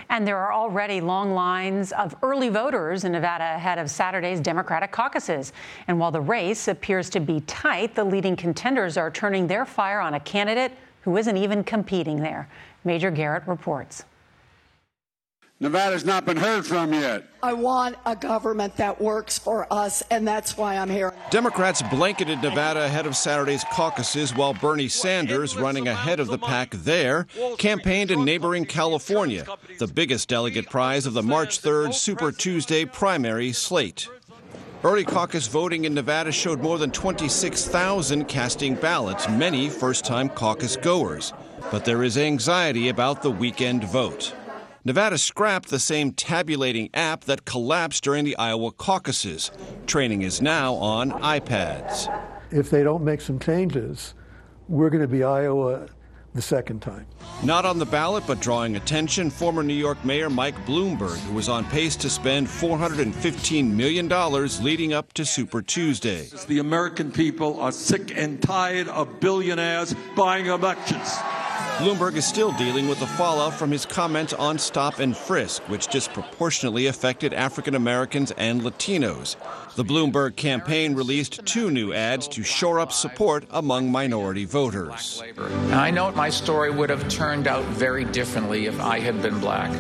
And 0.10 0.28
there 0.28 0.38
are 0.38 0.52
already 0.52 1.02
long 1.02 1.34
lines 1.34 1.92
of 1.92 2.16
early 2.24 2.50
voters 2.50 3.04
in 3.04 3.12
Nevada 3.12 3.56
ahead 3.56 3.78
of 3.78 3.92
Saturday's 3.92 4.40
Democratic 4.40 4.92
caucuses. 4.92 5.54
And 5.88 6.00
while 6.00 6.12
the 6.12 6.22
race 6.22 6.68
appears 6.68 7.10
to 7.12 7.20
be 7.20 7.42
tight, 7.42 7.94
the 7.94 8.04
leading 8.04 8.36
contenders 8.36 8.98
are 8.98 9.12
turning 9.12 9.46
their 9.46 9.66
fire 9.66 10.00
on 10.00 10.16
a 10.16 10.20
candidate 10.20 10.72
who 11.02 11.16
isn't 11.18 11.38
even 11.38 11.64
competing 11.64 12.22
there. 12.22 12.50
Major 12.84 13.12
Garrett 13.12 13.48
reports. 13.48 14.04
Nevada's 15.62 16.06
not 16.06 16.24
been 16.24 16.38
heard 16.38 16.66
from 16.66 16.94
yet. 16.94 17.26
I 17.44 17.52
want 17.52 17.98
a 18.06 18.16
government 18.16 18.78
that 18.78 19.02
works 19.02 19.38
for 19.38 19.68
us, 19.72 20.02
and 20.10 20.26
that's 20.26 20.56
why 20.56 20.78
I'm 20.78 20.90
here. 20.90 21.14
Democrats 21.32 21.82
blanketed 21.82 22.42
Nevada 22.42 22.86
ahead 22.86 23.06
of 23.06 23.18
Saturday's 23.18 23.66
caucuses, 23.66 24.34
while 24.34 24.54
Bernie 24.54 24.88
Sanders, 24.88 25.58
running 25.58 25.90
ahead 25.90 26.22
of 26.22 26.28
the 26.28 26.38
pack 26.38 26.72
there, 26.72 27.28
campaigned 27.58 28.10
in 28.10 28.24
neighboring 28.24 28.64
California, 28.64 29.46
the 29.80 29.88
biggest 29.88 30.30
delegate 30.30 30.70
prize 30.70 31.06
of 31.06 31.14
the 31.14 31.24
March 31.24 31.62
3rd 31.62 31.94
Super 31.94 32.32
Tuesday 32.32 32.86
primary 32.86 33.52
slate. 33.52 34.08
Early 34.82 35.04
caucus 35.04 35.48
voting 35.48 35.84
in 35.84 35.94
Nevada 35.94 36.32
showed 36.32 36.62
more 36.62 36.78
than 36.78 36.92
26,000 36.92 38.30
casting 38.30 38.76
ballots, 38.76 39.28
many 39.28 39.70
first 39.70 40.06
time 40.06 40.30
caucus 40.30 40.78
goers. 40.78 41.34
But 41.70 41.84
there 41.84 42.02
is 42.02 42.18
anxiety 42.18 42.88
about 42.88 43.22
the 43.22 43.30
weekend 43.30 43.84
vote. 43.84 44.34
Nevada 44.86 45.18
scrapped 45.18 45.70
the 45.70 45.80
same 45.80 46.14
tabulating 46.14 46.90
app 46.94 47.26
that 47.26 47.46
collapsed 47.46 48.04
during 48.04 48.24
the 48.24 48.38
Iowa 48.38 48.72
caucuses. 48.72 49.52
Training 49.88 50.22
is 50.22 50.42
now 50.42 50.76
on 50.76 51.12
iPads. 51.12 52.08
If 52.52 52.70
they 52.70 52.84
don't 52.84 53.04
make 53.04 53.20
some 53.20 53.40
changes, 53.40 54.14
we're 54.70 54.90
going 54.90 55.02
to 55.02 55.08
be 55.08 55.24
Iowa 55.24 55.88
the 56.34 56.42
second 56.42 56.82
time. 56.82 57.06
Not 57.44 57.66
on 57.66 57.80
the 57.80 57.86
ballot, 57.86 58.24
but 58.26 58.40
drawing 58.40 58.76
attention, 58.76 59.30
former 59.30 59.64
New 59.64 59.74
York 59.74 60.04
Mayor 60.06 60.30
Mike 60.30 60.56
Bloomberg, 60.66 61.18
who 61.18 61.34
was 61.34 61.50
on 61.50 61.66
pace 61.66 61.96
to 61.98 62.10
spend 62.10 62.48
$415 62.48 63.72
million 63.72 64.08
leading 64.64 64.94
up 64.94 65.12
to 65.14 65.26
Super 65.26 65.62
Tuesday. 65.62 66.28
The 66.48 66.60
American 66.60 67.12
people 67.12 67.60
are 67.60 67.72
sick 67.72 68.16
and 68.16 68.42
tired 68.42 68.88
of 68.90 69.20
billionaires 69.20 69.94
buying 70.16 70.46
elections. 70.46 71.18
Bloomberg 71.80 72.18
is 72.18 72.26
still 72.26 72.52
dealing 72.52 72.90
with 72.90 73.00
the 73.00 73.08
fallout 73.08 73.54
from 73.54 73.72
his 73.72 73.86
comments 73.86 74.34
on 74.34 74.58
stop 74.58 75.00
and 75.00 75.16
frisk, 75.16 75.62
which 75.70 75.88
disproportionately 75.88 76.88
affected 76.88 77.34
African 77.34 77.74
Americans 77.74 78.32
and 78.32 78.64
Latinos. 78.64 79.38
The 79.76 79.86
Bloomberg 79.86 80.36
campaign 80.36 80.94
released 80.94 81.46
two 81.46 81.72
new 81.72 81.94
ads 81.94 82.28
to 82.30 82.44
shore 82.44 82.82
up 82.82 82.92
support 82.92 83.46
among 83.52 83.90
minority 83.90 84.44
voters. 84.44 85.24
I 85.72 85.90
know 85.90 86.12
my 86.12 86.30
story 86.30 86.70
would 86.70 86.90
have 86.90 87.08
turned 87.08 87.48
out 87.48 87.64
very 87.64 88.04
differently 88.04 88.66
if 88.66 88.78
I 88.82 89.00
had 89.00 89.22
been 89.22 89.40
black. 89.40 89.72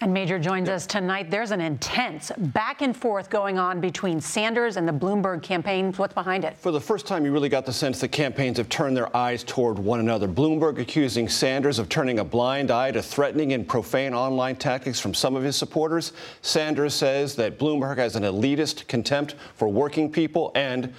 And 0.00 0.12
Major 0.12 0.38
joins 0.38 0.68
us 0.68 0.86
tonight. 0.86 1.30
There's 1.30 1.50
an 1.50 1.60
intense 1.60 2.30
back 2.36 2.82
and 2.82 2.96
forth 2.96 3.30
going 3.30 3.58
on 3.58 3.80
between 3.80 4.20
Sanders 4.20 4.76
and 4.76 4.86
the 4.86 4.92
Bloomberg 4.92 5.42
campaign. 5.42 5.92
What's 5.94 6.12
behind 6.12 6.44
it? 6.44 6.58
For 6.58 6.72
the 6.72 6.80
first 6.80 7.06
time, 7.06 7.24
you 7.24 7.32
really 7.32 7.48
got 7.48 7.64
the 7.64 7.72
sense 7.72 8.00
the 8.00 8.08
campaigns 8.08 8.58
have 8.58 8.68
turned 8.68 8.96
their 8.96 9.16
eyes 9.16 9.44
toward 9.44 9.78
one 9.78 10.00
another. 10.00 10.26
Bloomberg 10.28 10.78
accusing 10.78 11.28
Sanders 11.28 11.78
of 11.78 11.88
turning 11.88 12.18
a 12.18 12.24
blind 12.24 12.70
eye 12.70 12.90
to 12.90 13.02
threatening 13.02 13.52
and 13.52 13.66
profane 13.66 14.12
online 14.12 14.56
tactics 14.56 14.98
from 14.98 15.14
some 15.14 15.36
of 15.36 15.42
his 15.42 15.56
supporters. 15.56 16.12
Sanders 16.42 16.92
says 16.92 17.36
that 17.36 17.58
Bloomberg 17.58 17.96
has 17.96 18.16
an 18.16 18.24
elitist 18.24 18.86
contempt 18.88 19.36
for 19.54 19.68
working 19.68 20.10
people 20.10 20.50
and, 20.54 20.92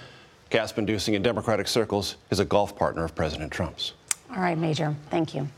gasp 0.50 0.78
inducing 0.78 1.14
in 1.14 1.22
Democratic 1.22 1.68
circles, 1.68 2.16
is 2.30 2.40
a 2.40 2.44
golf 2.44 2.76
partner 2.76 3.04
of 3.04 3.14
President 3.14 3.52
Trump's. 3.52 3.92
All 4.30 4.42
right, 4.42 4.58
Major. 4.58 4.96
Thank 5.10 5.34
you. 5.34 5.48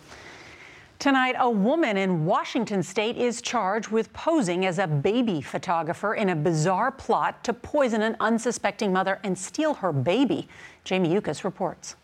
Tonight, 0.99 1.37
a 1.38 1.49
woman 1.49 1.97
in 1.97 2.25
Washington 2.25 2.83
state 2.83 3.17
is 3.17 3.40
charged 3.40 3.90
with 3.90 4.12
posing 4.12 4.67
as 4.67 4.81
a 4.81 4.88
baby 4.88 5.40
photographer 5.40 6.12
in 6.12 6.28
a 6.28 6.35
bizarre 6.35 6.90
plot 6.90 7.45
to 7.45 7.52
poison 7.52 8.02
an 8.02 8.17
unsuspecting 8.19 8.93
mother 8.93 9.21
and 9.23 9.38
steal 9.38 9.75
her 9.75 9.93
baby. 9.93 10.49
Jamie 10.83 11.12
Yuccas 11.12 11.45
reports. 11.45 11.95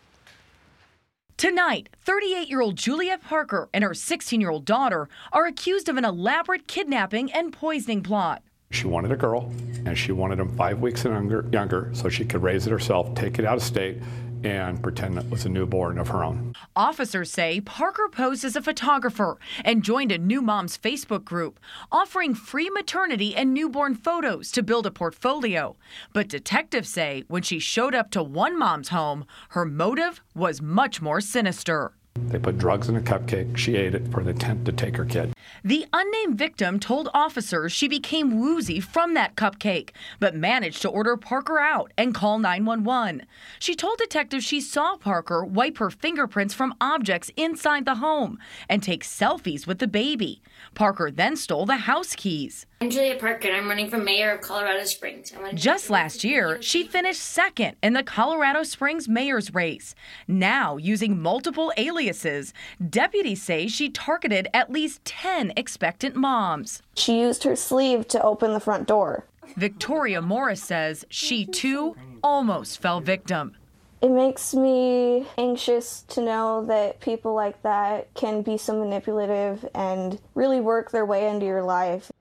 Tonight, 1.35 1.89
38 2.05 2.47
year 2.47 2.61
old 2.61 2.77
Juliet 2.77 3.21
Parker 3.21 3.67
and 3.73 3.83
her 3.83 3.93
16 3.93 4.39
year 4.39 4.49
old 4.49 4.63
daughter 4.63 5.09
are 5.33 5.45
accused 5.45 5.89
of 5.89 5.97
an 5.97 6.05
elaborate 6.05 6.65
kidnapping 6.65 7.29
and 7.33 7.51
poisoning 7.51 8.01
plot. 8.01 8.43
She 8.71 8.87
wanted 8.87 9.11
a 9.11 9.17
girl, 9.17 9.51
and 9.85 9.97
she 9.97 10.13
wanted 10.13 10.39
him 10.39 10.55
five 10.55 10.79
weeks 10.79 11.03
and 11.03 11.13
younger, 11.13 11.45
younger 11.51 11.89
so 11.93 12.07
she 12.07 12.23
could 12.23 12.41
raise 12.41 12.65
it 12.65 12.71
herself, 12.71 13.13
take 13.13 13.39
it 13.39 13.45
out 13.45 13.57
of 13.57 13.63
state, 13.63 14.01
and 14.45 14.81
pretend 14.81 15.17
it 15.17 15.29
was 15.29 15.45
a 15.45 15.49
newborn 15.49 15.97
of 15.97 16.09
her 16.09 16.23
own. 16.23 16.53
Officers 16.75 17.31
say 17.31 17.59
Parker 17.61 18.07
posed 18.11 18.45
as 18.45 18.55
a 18.55 18.61
photographer 18.61 19.37
and 19.63 19.83
joined 19.83 20.11
a 20.11 20.17
new 20.17 20.41
mom's 20.41 20.77
Facebook 20.77 21.25
group, 21.25 21.59
offering 21.91 22.33
free 22.33 22.69
maternity 22.69 23.35
and 23.35 23.53
newborn 23.53 23.95
photos 23.95 24.51
to 24.51 24.63
build 24.63 24.85
a 24.85 24.91
portfolio. 24.91 25.75
But 26.13 26.27
detectives 26.27 26.89
say 26.89 27.23
when 27.27 27.41
she 27.41 27.59
showed 27.59 27.95
up 27.95 28.11
to 28.11 28.23
one 28.23 28.57
mom's 28.57 28.89
home, 28.89 29.25
her 29.49 29.65
motive 29.65 30.21
was 30.33 30.61
much 30.61 31.01
more 31.01 31.21
sinister. 31.21 31.93
They 32.35 32.39
put 32.39 32.57
drugs 32.57 32.89
in 32.89 32.95
a 32.95 33.01
cupcake. 33.01 33.55
She 33.55 33.75
ate 33.75 33.95
it 33.95 34.11
for 34.11 34.23
the 34.23 34.31
intent 34.31 34.65
to 34.65 34.71
take 34.71 34.97
her 34.97 35.05
kid. 35.05 35.33
The 35.63 35.85
unnamed 35.93 36.37
victim 36.37 36.79
told 36.79 37.09
officers 37.13 37.71
she 37.71 37.87
became 37.87 38.39
woozy 38.39 38.79
from 38.79 39.13
that 39.13 39.35
cupcake, 39.35 39.91
but 40.19 40.35
managed 40.35 40.81
to 40.81 40.89
order 40.89 41.17
Parker 41.17 41.59
out 41.59 41.93
and 41.97 42.13
call 42.13 42.39
911. 42.39 43.25
She 43.59 43.75
told 43.75 43.99
detectives 43.99 44.43
she 44.43 44.59
saw 44.59 44.97
Parker 44.97 45.45
wipe 45.45 45.77
her 45.77 45.89
fingerprints 45.89 46.53
from 46.53 46.75
objects 46.81 47.31
inside 47.37 47.85
the 47.85 47.95
home 47.95 48.37
and 48.67 48.83
take 48.83 49.03
selfies 49.03 49.65
with 49.65 49.79
the 49.79 49.87
baby. 49.87 50.41
Parker 50.73 51.11
then 51.11 51.35
stole 51.35 51.65
the 51.65 51.77
house 51.77 52.15
keys. 52.15 52.65
I'm 52.81 52.89
Juliet 52.89 53.19
Parker, 53.19 53.47
and 53.47 53.55
I'm 53.55 53.69
running 53.69 53.89
for 53.89 53.97
mayor 53.97 54.31
of 54.31 54.41
Colorado 54.41 54.83
Springs. 54.83 55.31
Just 55.53 55.89
last 55.89 56.25
year, 56.25 56.61
she 56.61 56.83
finished 56.85 57.21
second 57.21 57.77
in 57.81 57.93
the 57.93 58.03
Colorado 58.03 58.63
Springs 58.63 59.07
mayor's 59.07 59.53
race. 59.53 59.95
Now, 60.27 60.75
using 60.75 61.21
multiple 61.21 61.71
aliases, 61.77 62.53
deputies 62.89 63.41
say 63.41 63.67
she 63.67 63.89
targeted 63.89 64.49
at 64.53 64.73
least 64.73 65.05
10 65.05 65.53
expectant 65.55 66.17
moms. 66.17 66.81
She 66.95 67.21
used 67.21 67.43
her 67.43 67.55
sleeve 67.55 68.09
to 68.09 68.21
open 68.21 68.51
the 68.51 68.59
front 68.59 68.89
door. 68.89 69.23
Victoria 69.55 70.21
Morris 70.21 70.61
says 70.61 71.05
she 71.09 71.45
too 71.45 71.95
almost 72.21 72.81
fell 72.81 72.99
victim. 72.99 73.55
It 74.01 74.09
makes 74.11 74.53
me 74.53 75.25
anxious 75.37 76.03
to 76.09 76.21
know 76.21 76.65
that 76.65 76.99
people 76.99 77.33
like 77.33 77.61
that 77.63 78.13
can 78.13 78.41
be 78.41 78.57
so 78.57 78.77
manipulative 78.77 79.65
and 79.73 80.19
really 80.35 80.59
work 80.59 80.91
their 80.91 81.05
way 81.05 81.29
into 81.29 81.45
your 81.45 81.63
life. 81.63 82.11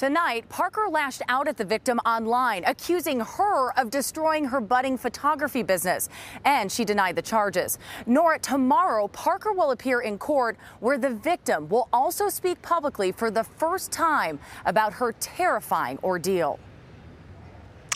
Tonight, 0.00 0.48
Parker 0.48 0.88
lashed 0.88 1.20
out 1.28 1.46
at 1.46 1.58
the 1.58 1.64
victim 1.66 1.98
online, 2.06 2.64
accusing 2.64 3.20
her 3.20 3.78
of 3.78 3.90
destroying 3.90 4.46
her 4.46 4.58
budding 4.58 4.96
photography 4.96 5.62
business. 5.62 6.08
And 6.46 6.72
she 6.72 6.86
denied 6.86 7.16
the 7.16 7.20
charges. 7.20 7.78
Nor 8.06 8.38
tomorrow, 8.38 9.08
Parker 9.08 9.52
will 9.52 9.72
appear 9.72 10.00
in 10.00 10.16
court 10.16 10.56
where 10.78 10.96
the 10.96 11.10
victim 11.10 11.68
will 11.68 11.86
also 11.92 12.30
speak 12.30 12.62
publicly 12.62 13.12
for 13.12 13.30
the 13.30 13.44
first 13.44 13.92
time 13.92 14.38
about 14.64 14.94
her 14.94 15.12
terrifying 15.20 15.98
ordeal. 16.02 16.58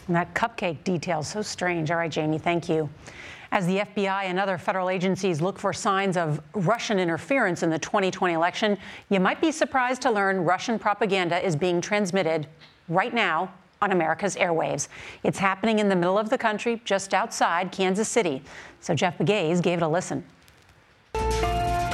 And 0.07 0.15
that 0.15 0.35
cupcake 0.35 0.85
detail, 0.85 1.23
so 1.23 1.41
strange. 1.41 1.91
All 1.91 1.97
right, 1.97 2.11
Jamie, 2.11 2.37
thank 2.37 2.69
you. 2.69 2.91
As 3.55 3.69
the 3.69 3.77
FBI 3.77 4.25
and 4.25 4.41
other 4.41 4.59
federal 4.59 4.91
agencies 4.91 5.41
look 5.41 5.61
for 5.61 5.73
signs 5.73 6.17
of 6.17 6.41
Russian 6.55 6.99
interference 6.99 7.63
in 7.63 7.71
the 7.71 7.79
2020 7.79 8.35
election, 8.35 8.77
you 9.11 9.21
might 9.21 9.41
be 9.41 9.53
surprised 9.53 10.03
to 10.03 10.11
learn 10.11 10.41
Russian 10.41 10.77
propaganda 10.77 11.39
is 11.39 11.55
being 11.55 11.81
transmitted 11.81 12.49
right 12.89 13.15
now 13.15 13.55
on 13.81 13.93
America's 13.93 14.35
airwaves. 14.35 14.89
It's 15.23 15.39
happening 15.39 15.79
in 15.79 15.89
the 15.89 15.95
middle 15.95 16.19
of 16.19 16.31
the 16.31 16.39
country, 16.39 16.83
just 16.85 17.15
outside 17.15 17.71
Kansas 17.71 18.09
City. 18.09 18.43
So 18.81 18.93
Jeff 18.93 19.19
Pegues 19.19 19.61
gave 19.63 19.79
it 19.79 19.85
a 19.85 19.89
listen. 19.89 20.25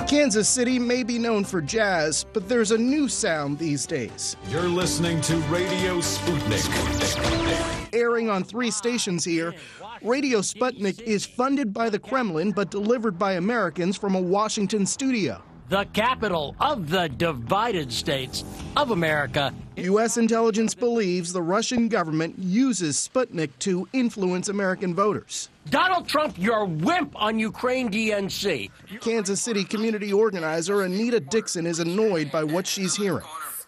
Kansas 0.08 0.48
City 0.48 0.78
may 0.78 1.02
be 1.02 1.18
known 1.18 1.44
for 1.44 1.60
jazz, 1.60 2.24
but 2.32 2.48
there's 2.48 2.70
a 2.70 2.78
new 2.78 3.06
sound 3.06 3.58
these 3.58 3.84
days. 3.84 4.34
You're 4.48 4.62
listening 4.62 5.20
to 5.20 5.36
Radio 5.50 5.98
Sputnik. 5.98 7.79
Airing 7.92 8.28
on 8.30 8.44
three 8.44 8.70
stations 8.70 9.24
here, 9.24 9.54
Radio 10.02 10.40
Sputnik 10.40 11.00
is 11.02 11.26
funded 11.26 11.72
by 11.72 11.90
the 11.90 11.98
Kremlin 11.98 12.52
but 12.52 12.70
delivered 12.70 13.18
by 13.18 13.32
Americans 13.34 13.96
from 13.96 14.14
a 14.14 14.20
Washington 14.20 14.86
studio. 14.86 15.42
The 15.68 15.84
capital 15.92 16.56
of 16.58 16.90
the 16.90 17.08
divided 17.08 17.92
states 17.92 18.42
of 18.76 18.90
America. 18.90 19.54
U.S. 19.76 20.16
intelligence 20.16 20.74
believes 20.74 21.32
the 21.32 21.42
Russian 21.42 21.86
government 21.86 22.34
uses 22.38 22.96
Sputnik 22.96 23.50
to 23.60 23.88
influence 23.92 24.48
American 24.48 24.96
voters. 24.96 25.48
Donald 25.68 26.08
Trump, 26.08 26.34
you're 26.36 26.62
a 26.62 26.64
wimp 26.66 27.12
on 27.14 27.38
Ukraine 27.38 27.88
DNC. 27.88 28.68
Kansas 29.00 29.40
City 29.40 29.62
community 29.62 30.12
organizer 30.12 30.82
Anita 30.82 31.20
Dixon 31.20 31.66
is 31.66 31.78
annoyed 31.78 32.32
by 32.32 32.42
what 32.42 32.66
she's 32.66 32.96
hearing. 32.96 33.24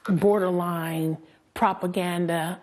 Borderline 0.09 1.17
propaganda, 1.55 2.61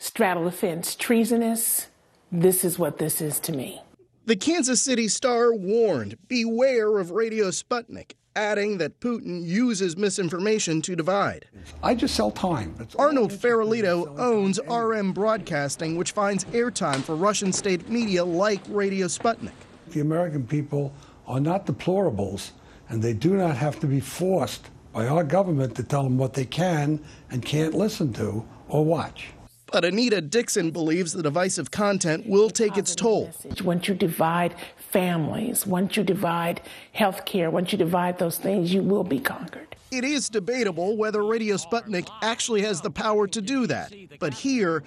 straddle 0.00 0.44
the 0.44 0.50
fence, 0.50 0.96
treasonous. 0.96 1.88
This 2.32 2.64
is 2.64 2.78
what 2.78 2.98
this 2.98 3.20
is 3.20 3.38
to 3.40 3.52
me. 3.52 3.82
The 4.24 4.34
Kansas 4.34 4.80
City 4.80 5.08
Star 5.08 5.52
warned 5.52 6.16
beware 6.26 6.98
of 6.98 7.10
Radio 7.10 7.48
Sputnik, 7.48 8.12
adding 8.34 8.78
that 8.78 9.00
Putin 9.00 9.44
uses 9.44 9.96
misinformation 9.96 10.80
to 10.82 10.96
divide. 10.96 11.46
I 11.82 11.94
just 11.94 12.14
sell 12.14 12.30
time. 12.30 12.74
That's 12.78 12.94
Arnold 12.94 13.30
Ferolito 13.30 14.18
owns 14.18 14.58
RM 14.68 15.12
Broadcasting, 15.12 15.96
which 15.96 16.12
finds 16.12 16.44
airtime 16.46 17.02
for 17.02 17.14
Russian 17.14 17.52
state 17.52 17.88
media 17.88 18.24
like 18.24 18.62
Radio 18.68 19.06
Sputnik. 19.06 19.52
The 19.88 20.00
American 20.00 20.46
people 20.46 20.94
are 21.26 21.40
not 21.40 21.66
deplorables, 21.66 22.52
and 22.88 23.02
they 23.02 23.12
do 23.12 23.36
not 23.36 23.56
have 23.56 23.78
to 23.80 23.86
be 23.86 24.00
forced 24.00 24.70
by 24.94 25.08
our 25.08 25.24
government 25.24 25.74
to 25.76 25.82
tell 25.82 26.04
them 26.04 26.16
what 26.16 26.32
they 26.32 26.46
can 26.46 27.04
and 27.30 27.44
can't 27.44 27.74
listen 27.74 28.12
to 28.14 28.46
or 28.68 28.84
watch. 28.84 29.28
But 29.72 29.84
Anita 29.84 30.20
Dixon 30.20 30.72
believes 30.72 31.12
the 31.12 31.22
divisive 31.22 31.70
content 31.70 32.26
will 32.26 32.50
take 32.50 32.76
its 32.76 32.94
toll. 32.94 33.30
Once 33.62 33.86
you 33.86 33.94
divide 33.94 34.54
families, 34.76 35.66
once 35.66 35.96
you 35.96 36.02
divide 36.02 36.60
health 36.92 37.24
care, 37.24 37.50
once 37.50 37.70
you 37.70 37.78
divide 37.78 38.18
those 38.18 38.36
things, 38.36 38.74
you 38.74 38.82
will 38.82 39.04
be 39.04 39.20
conquered. 39.20 39.76
It 39.92 40.04
is 40.04 40.28
debatable 40.28 40.96
whether 40.96 41.24
Radio 41.24 41.56
Sputnik 41.56 42.08
actually 42.22 42.62
has 42.62 42.80
the 42.80 42.90
power 42.90 43.26
to 43.28 43.40
do 43.40 43.66
that. 43.66 43.92
But 44.18 44.34
here, 44.34 44.82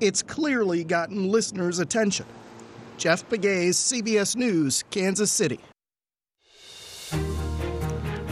it's 0.00 0.22
clearly 0.22 0.84
gotten 0.84 1.30
listeners' 1.30 1.78
attention. 1.78 2.26
Jeff 2.98 3.28
Pegues, 3.28 3.76
CBS 3.76 4.36
News, 4.36 4.84
Kansas 4.90 5.30
City. 5.30 5.60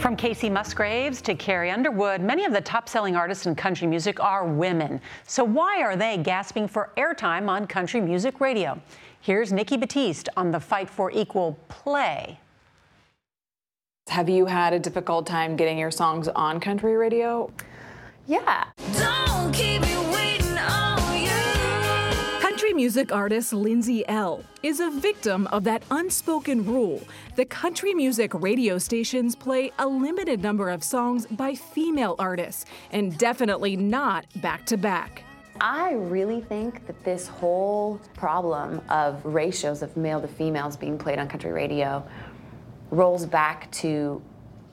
From 0.05 0.15
Kacey 0.15 0.51
Musgraves 0.51 1.19
to 1.23 1.33
Carrie 1.33 1.71
Underwood, 1.71 2.21
many 2.21 2.45
of 2.45 2.53
the 2.53 2.61
top 2.61 2.87
selling 2.87 3.15
artists 3.15 3.47
in 3.47 3.55
country 3.55 3.87
music 3.87 4.19
are 4.19 4.45
women. 4.45 5.01
So, 5.25 5.43
why 5.43 5.81
are 5.81 5.95
they 5.95 6.17
gasping 6.17 6.67
for 6.67 6.91
airtime 6.95 7.49
on 7.49 7.65
country 7.65 7.99
music 7.99 8.39
radio? 8.39 8.79
Here's 9.21 9.51
Nikki 9.51 9.77
Batiste 9.77 10.29
on 10.37 10.51
the 10.51 10.59
fight 10.59 10.91
for 10.91 11.09
equal 11.09 11.57
play. 11.69 12.39
Have 14.09 14.29
you 14.29 14.45
had 14.45 14.73
a 14.73 14.79
difficult 14.79 15.25
time 15.25 15.55
getting 15.55 15.79
your 15.79 15.89
songs 15.89 16.27
on 16.27 16.59
country 16.59 16.95
radio? 16.95 17.51
Yeah. 18.27 18.65
Music 22.85 23.11
artist 23.11 23.51
Lindsay 23.51 24.07
Ell 24.07 24.43
is 24.61 24.79
a 24.79 24.91
victim 24.91 25.47
of 25.47 25.63
that 25.63 25.81
unspoken 25.89 26.63
rule 26.63 27.01
that 27.35 27.49
country 27.49 27.95
music 27.95 28.31
radio 28.35 28.77
stations 28.77 29.35
play 29.35 29.71
a 29.79 29.87
limited 29.87 30.43
number 30.43 30.69
of 30.69 30.83
songs 30.83 31.25
by 31.25 31.55
female 31.55 32.15
artists 32.19 32.65
and 32.91 33.17
definitely 33.17 33.75
not 33.75 34.27
back 34.39 34.67
to 34.67 34.77
back. 34.77 35.23
I 35.59 35.93
really 35.93 36.41
think 36.41 36.85
that 36.85 37.03
this 37.03 37.25
whole 37.25 37.99
problem 38.13 38.79
of 38.89 39.25
ratios 39.25 39.81
of 39.81 39.97
male 39.97 40.21
to 40.21 40.27
females 40.27 40.77
being 40.77 40.99
played 40.99 41.17
on 41.17 41.27
country 41.27 41.51
radio 41.51 42.07
rolls 42.91 43.25
back 43.25 43.71
to 43.81 44.21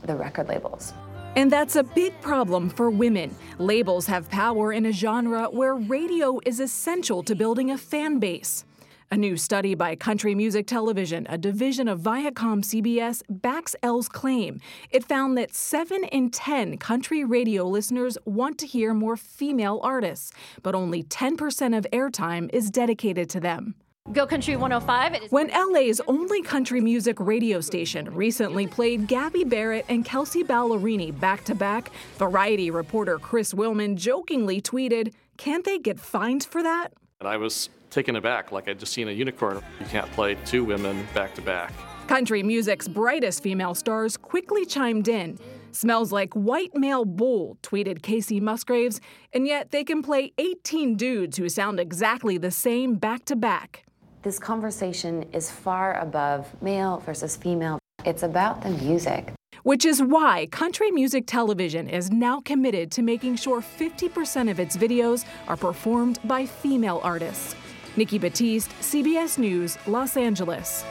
the 0.03 0.14
record 0.14 0.48
labels. 0.48 0.92
And 1.34 1.50
that's 1.50 1.76
a 1.76 1.82
big 1.82 2.20
problem 2.20 2.68
for 2.68 2.90
women. 2.90 3.34
Labels 3.56 4.06
have 4.06 4.28
power 4.28 4.70
in 4.70 4.84
a 4.84 4.92
genre 4.92 5.44
where 5.44 5.74
radio 5.74 6.38
is 6.44 6.60
essential 6.60 7.22
to 7.22 7.34
building 7.34 7.70
a 7.70 7.78
fan 7.78 8.18
base. 8.18 8.66
A 9.10 9.16
new 9.16 9.38
study 9.38 9.74
by 9.74 9.96
Country 9.96 10.34
Music 10.34 10.66
Television, 10.66 11.26
a 11.30 11.38
division 11.38 11.88
of 11.88 12.00
Viacom 12.00 12.62
CBS, 12.62 13.22
backs 13.30 13.74
Ell's 13.82 14.10
claim. 14.10 14.60
It 14.90 15.04
found 15.04 15.38
that 15.38 15.54
7 15.54 16.04
in 16.04 16.30
10 16.30 16.76
country 16.76 17.24
radio 17.24 17.66
listeners 17.66 18.18
want 18.26 18.58
to 18.58 18.66
hear 18.66 18.92
more 18.92 19.16
female 19.16 19.80
artists, 19.82 20.32
but 20.62 20.74
only 20.74 21.02
10% 21.02 21.76
of 21.76 21.86
airtime 21.94 22.50
is 22.52 22.70
dedicated 22.70 23.30
to 23.30 23.40
them. 23.40 23.74
Go 24.12 24.26
Country 24.26 24.56
105. 24.56 25.30
When 25.30 25.48
LA's 25.48 26.00
only 26.06 26.42
country 26.42 26.80
music 26.82 27.18
radio 27.18 27.60
station 27.60 28.12
recently 28.14 28.66
played 28.66 29.06
Gabby 29.06 29.42
Barrett 29.44 29.86
and 29.88 30.04
Kelsea 30.04 30.44
Ballerini 30.44 31.18
back 31.18 31.44
to 31.44 31.54
back, 31.54 31.90
Variety 32.18 32.70
reporter 32.70 33.18
Chris 33.18 33.54
Willman 33.54 33.96
jokingly 33.96 34.60
tweeted, 34.60 35.14
Can't 35.38 35.64
they 35.64 35.78
get 35.78 35.98
fined 35.98 36.44
for 36.44 36.62
that? 36.62 36.88
And 37.20 37.28
I 37.28 37.38
was 37.38 37.70
taken 37.88 38.16
aback, 38.16 38.52
like 38.52 38.68
I'd 38.68 38.78
just 38.78 38.92
seen 38.92 39.08
a 39.08 39.12
unicorn. 39.12 39.62
You 39.80 39.86
can't 39.86 40.10
play 40.12 40.36
two 40.44 40.64
women 40.64 41.06
back 41.14 41.34
to 41.36 41.40
back. 41.40 41.72
Country 42.06 42.42
music's 42.42 42.88
brightest 42.88 43.42
female 43.42 43.74
stars 43.74 44.18
quickly 44.18 44.66
chimed 44.66 45.08
in. 45.08 45.38
Smells 45.70 46.12
like 46.12 46.34
white 46.34 46.74
male 46.74 47.06
bull, 47.06 47.56
tweeted 47.62 48.02
Kacey 48.02 48.42
Musgraves, 48.42 49.00
and 49.32 49.46
yet 49.46 49.70
they 49.70 49.84
can 49.84 50.02
play 50.02 50.32
18 50.36 50.96
dudes 50.96 51.38
who 51.38 51.48
sound 51.48 51.80
exactly 51.80 52.36
the 52.36 52.50
same 52.50 52.96
back 52.96 53.24
to 53.26 53.36
back. 53.36 53.84
This 54.22 54.38
conversation 54.38 55.24
is 55.32 55.50
far 55.50 55.98
above 55.98 56.46
male 56.62 56.98
versus 56.98 57.37
female. 57.37 57.80
It's 58.04 58.22
about 58.22 58.62
the 58.62 58.70
music. 58.70 59.32
Which 59.64 59.85
is 59.85 60.00
why 60.00 60.46
Country 60.52 60.92
Music 60.92 61.24
Television 61.26 61.88
is 61.88 62.12
now 62.12 62.40
committed 62.40 62.92
to 62.92 63.02
making 63.02 63.35
sure 63.35 63.61
50% 63.61 64.48
of 64.48 64.61
its 64.61 64.76
videos 64.76 65.24
are 65.48 65.56
performed 65.56 66.20
by 66.22 66.46
female 66.46 67.00
artists. 67.02 67.56
Nikki 67.96 68.18
Batiste, 68.18 68.70
CBS 68.80 69.38
News, 69.38 69.76
Los 69.88 70.16
Angeles. 70.16 70.85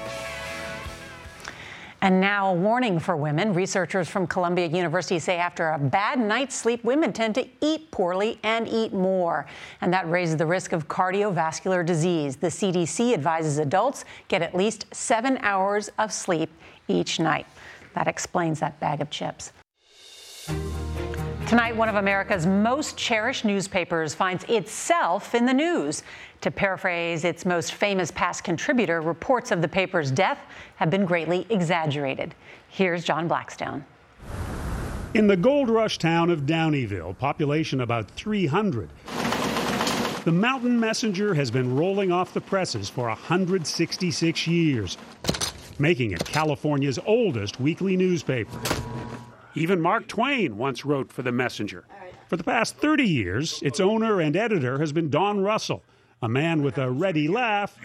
And 2.03 2.19
now, 2.19 2.51
a 2.51 2.53
warning 2.55 2.97
for 2.99 3.15
women. 3.15 3.53
Researchers 3.53 4.09
from 4.09 4.25
Columbia 4.25 4.65
University 4.65 5.19
say 5.19 5.37
after 5.37 5.69
a 5.69 5.77
bad 5.77 6.19
night's 6.19 6.55
sleep, 6.55 6.83
women 6.83 7.13
tend 7.13 7.35
to 7.35 7.47
eat 7.61 7.91
poorly 7.91 8.39
and 8.41 8.67
eat 8.67 8.91
more. 8.91 9.45
And 9.81 9.93
that 9.93 10.09
raises 10.09 10.35
the 10.37 10.45
risk 10.47 10.71
of 10.71 10.87
cardiovascular 10.87 11.85
disease. 11.85 12.35
The 12.37 12.47
CDC 12.47 13.13
advises 13.13 13.59
adults 13.59 14.03
get 14.29 14.41
at 14.41 14.55
least 14.55 14.87
seven 14.91 15.37
hours 15.41 15.91
of 15.99 16.11
sleep 16.11 16.49
each 16.87 17.19
night. 17.19 17.45
That 17.93 18.07
explains 18.07 18.59
that 18.61 18.79
bag 18.79 19.01
of 19.01 19.11
chips. 19.11 19.53
Tonight, 21.51 21.75
one 21.75 21.89
of 21.89 21.95
America's 21.95 22.45
most 22.45 22.95
cherished 22.95 23.43
newspapers 23.43 24.15
finds 24.15 24.45
itself 24.45 25.35
in 25.35 25.45
the 25.45 25.53
news. 25.53 26.01
To 26.39 26.49
paraphrase 26.49 27.25
its 27.25 27.45
most 27.45 27.73
famous 27.73 28.09
past 28.09 28.45
contributor, 28.45 29.01
reports 29.01 29.51
of 29.51 29.61
the 29.61 29.67
paper's 29.67 30.11
death 30.11 30.39
have 30.77 30.89
been 30.89 31.03
greatly 31.03 31.45
exaggerated. 31.49 32.35
Here's 32.69 33.03
John 33.03 33.27
Blackstone. 33.27 33.83
In 35.13 35.27
the 35.27 35.35
gold 35.35 35.67
rush 35.67 35.97
town 35.97 36.29
of 36.29 36.43
Downieville, 36.43 37.17
population 37.17 37.81
about 37.81 38.09
300, 38.11 38.89
the 40.23 40.31
Mountain 40.31 40.79
Messenger 40.79 41.33
has 41.33 41.51
been 41.51 41.75
rolling 41.75 42.13
off 42.13 42.33
the 42.33 42.39
presses 42.39 42.87
for 42.87 43.09
166 43.09 44.47
years, 44.47 44.97
making 45.79 46.11
it 46.11 46.23
California's 46.23 46.97
oldest 47.05 47.59
weekly 47.59 47.97
newspaper. 47.97 48.57
Even 49.55 49.81
Mark 49.81 50.07
Twain 50.07 50.57
once 50.57 50.85
wrote 50.85 51.11
for 51.11 51.21
the 51.21 51.31
Messenger. 51.31 51.85
For 52.27 52.37
the 52.37 52.43
past 52.43 52.77
30 52.77 53.03
years, 53.03 53.61
its 53.61 53.79
owner 53.79 54.21
and 54.21 54.35
editor 54.35 54.79
has 54.79 54.93
been 54.93 55.09
Don 55.09 55.41
Russell, 55.41 55.83
a 56.21 56.29
man 56.29 56.63
with 56.63 56.77
a 56.77 56.89
ready 56.89 57.27
laugh 57.27 57.75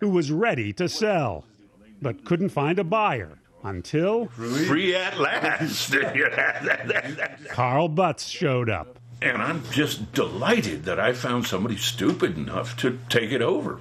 who 0.00 0.08
was 0.08 0.32
ready 0.32 0.72
to 0.72 0.88
sell, 0.88 1.44
but 2.02 2.24
couldn't 2.24 2.48
find 2.48 2.78
a 2.78 2.84
buyer 2.84 3.38
until. 3.62 4.26
Free 4.26 4.96
at 4.96 5.20
last. 5.20 5.94
Carl 7.50 7.88
Butts 7.88 8.26
showed 8.26 8.70
up. 8.70 8.98
And 9.22 9.40
I'm 9.40 9.62
just 9.70 10.12
delighted 10.12 10.84
that 10.84 11.00
I 11.00 11.12
found 11.12 11.46
somebody 11.46 11.76
stupid 11.76 12.36
enough 12.36 12.76
to 12.78 12.98
take 13.08 13.32
it 13.32 13.40
over. 13.40 13.78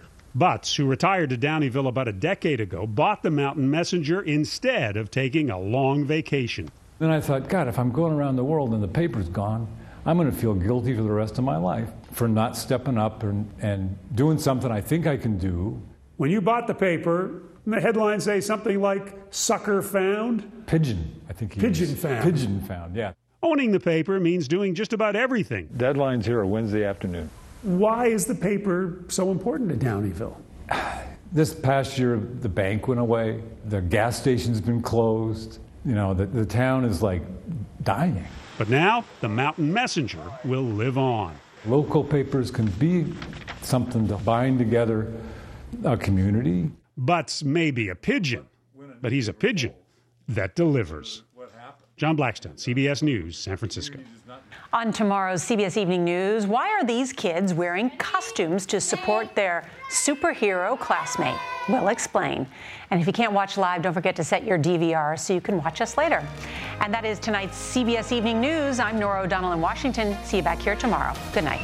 Butts, 0.36 0.76
who 0.76 0.84
retired 0.84 1.30
to 1.30 1.38
Downieville 1.38 1.88
about 1.88 2.08
a 2.08 2.12
decade 2.12 2.60
ago, 2.60 2.86
bought 2.86 3.22
the 3.22 3.30
Mountain 3.30 3.70
Messenger 3.70 4.20
instead 4.20 4.98
of 4.98 5.10
taking 5.10 5.48
a 5.48 5.58
long 5.58 6.04
vacation. 6.04 6.70
Then 6.98 7.10
I 7.10 7.22
thought, 7.22 7.48
God, 7.48 7.68
if 7.68 7.78
I'm 7.78 7.90
going 7.90 8.12
around 8.12 8.36
the 8.36 8.44
world 8.44 8.74
and 8.74 8.82
the 8.82 8.88
paper's 8.88 9.30
gone, 9.30 9.66
I'm 10.04 10.18
going 10.18 10.30
to 10.30 10.36
feel 10.36 10.54
guilty 10.54 10.94
for 10.94 11.02
the 11.02 11.10
rest 11.10 11.38
of 11.38 11.44
my 11.44 11.56
life 11.56 11.88
for 12.12 12.28
not 12.28 12.54
stepping 12.54 12.98
up 12.98 13.22
and, 13.22 13.50
and 13.62 13.98
doing 14.14 14.38
something 14.38 14.70
I 14.70 14.82
think 14.82 15.06
I 15.06 15.16
can 15.16 15.38
do. 15.38 15.80
When 16.18 16.30
you 16.30 16.42
bought 16.42 16.66
the 16.66 16.74
paper, 16.74 17.42
the 17.66 17.80
headlines 17.80 18.24
say 18.24 18.42
something 18.42 18.80
like 18.80 19.16
"sucker 19.30 19.80
found." 19.80 20.66
Pigeon, 20.66 21.18
I 21.30 21.32
think. 21.32 21.58
Pigeon 21.58 21.88
used. 21.88 21.98
found. 21.98 22.22
Pigeon 22.22 22.60
found. 22.60 22.94
Yeah. 22.94 23.12
Owning 23.42 23.72
the 23.72 23.80
paper 23.80 24.20
means 24.20 24.48
doing 24.48 24.74
just 24.74 24.92
about 24.92 25.16
everything. 25.16 25.68
Deadlines 25.76 26.24
here 26.24 26.40
are 26.40 26.46
Wednesday 26.46 26.84
afternoon. 26.84 27.30
Why 27.66 28.06
is 28.06 28.26
the 28.26 28.34
paper 28.34 29.00
so 29.08 29.32
important 29.32 29.68
to 29.70 29.76
Downieville? 29.76 30.36
This 31.32 31.52
past 31.52 31.98
year, 31.98 32.16
the 32.16 32.48
bank 32.48 32.86
went 32.86 33.00
away. 33.00 33.42
The 33.64 33.80
gas 33.80 34.20
station's 34.20 34.60
been 34.60 34.80
closed. 34.80 35.58
You 35.84 35.96
know, 35.96 36.14
the, 36.14 36.26
the 36.26 36.46
town 36.46 36.84
is 36.84 37.02
like 37.02 37.22
dying. 37.82 38.24
But 38.56 38.68
now, 38.68 39.04
the 39.20 39.28
Mountain 39.28 39.72
Messenger 39.72 40.22
will 40.44 40.62
live 40.62 40.96
on. 40.96 41.34
Local 41.66 42.04
papers 42.04 42.52
can 42.52 42.66
be 42.66 43.12
something 43.62 44.06
to 44.06 44.16
bind 44.18 44.60
together 44.60 45.12
a 45.82 45.96
community. 45.96 46.70
Butts 46.96 47.42
may 47.42 47.72
be 47.72 47.88
a 47.88 47.96
pigeon, 47.96 48.46
but 49.02 49.10
he's 49.10 49.26
a 49.26 49.34
pigeon 49.34 49.74
that 50.28 50.54
delivers. 50.54 51.24
John 51.96 52.14
Blackstone, 52.14 52.52
CBS 52.52 53.02
News, 53.02 53.38
San 53.38 53.56
Francisco. 53.56 53.98
On 54.74 54.92
tomorrow's 54.92 55.42
CBS 55.42 55.78
Evening 55.78 56.04
News, 56.04 56.46
why 56.46 56.68
are 56.68 56.84
these 56.84 57.10
kids 57.10 57.54
wearing 57.54 57.88
costumes 57.96 58.66
to 58.66 58.82
support 58.82 59.34
their 59.34 59.66
superhero 59.88 60.78
classmate? 60.78 61.38
We'll 61.70 61.88
explain. 61.88 62.46
And 62.90 63.00
if 63.00 63.06
you 63.06 63.14
can't 63.14 63.32
watch 63.32 63.56
live, 63.56 63.80
don't 63.80 63.94
forget 63.94 64.14
to 64.16 64.24
set 64.24 64.44
your 64.44 64.58
DVR 64.58 65.18
so 65.18 65.32
you 65.32 65.40
can 65.40 65.56
watch 65.56 65.80
us 65.80 65.96
later. 65.96 66.22
And 66.80 66.92
that 66.92 67.06
is 67.06 67.18
tonight's 67.18 67.56
CBS 67.74 68.12
Evening 68.12 68.42
News. 68.42 68.78
I'm 68.78 68.98
Norah 68.98 69.22
O'Donnell 69.22 69.52
in 69.52 69.62
Washington. 69.62 70.18
See 70.22 70.36
you 70.36 70.42
back 70.42 70.58
here 70.58 70.76
tomorrow. 70.76 71.14
Good 71.32 71.44
night. 71.44 71.62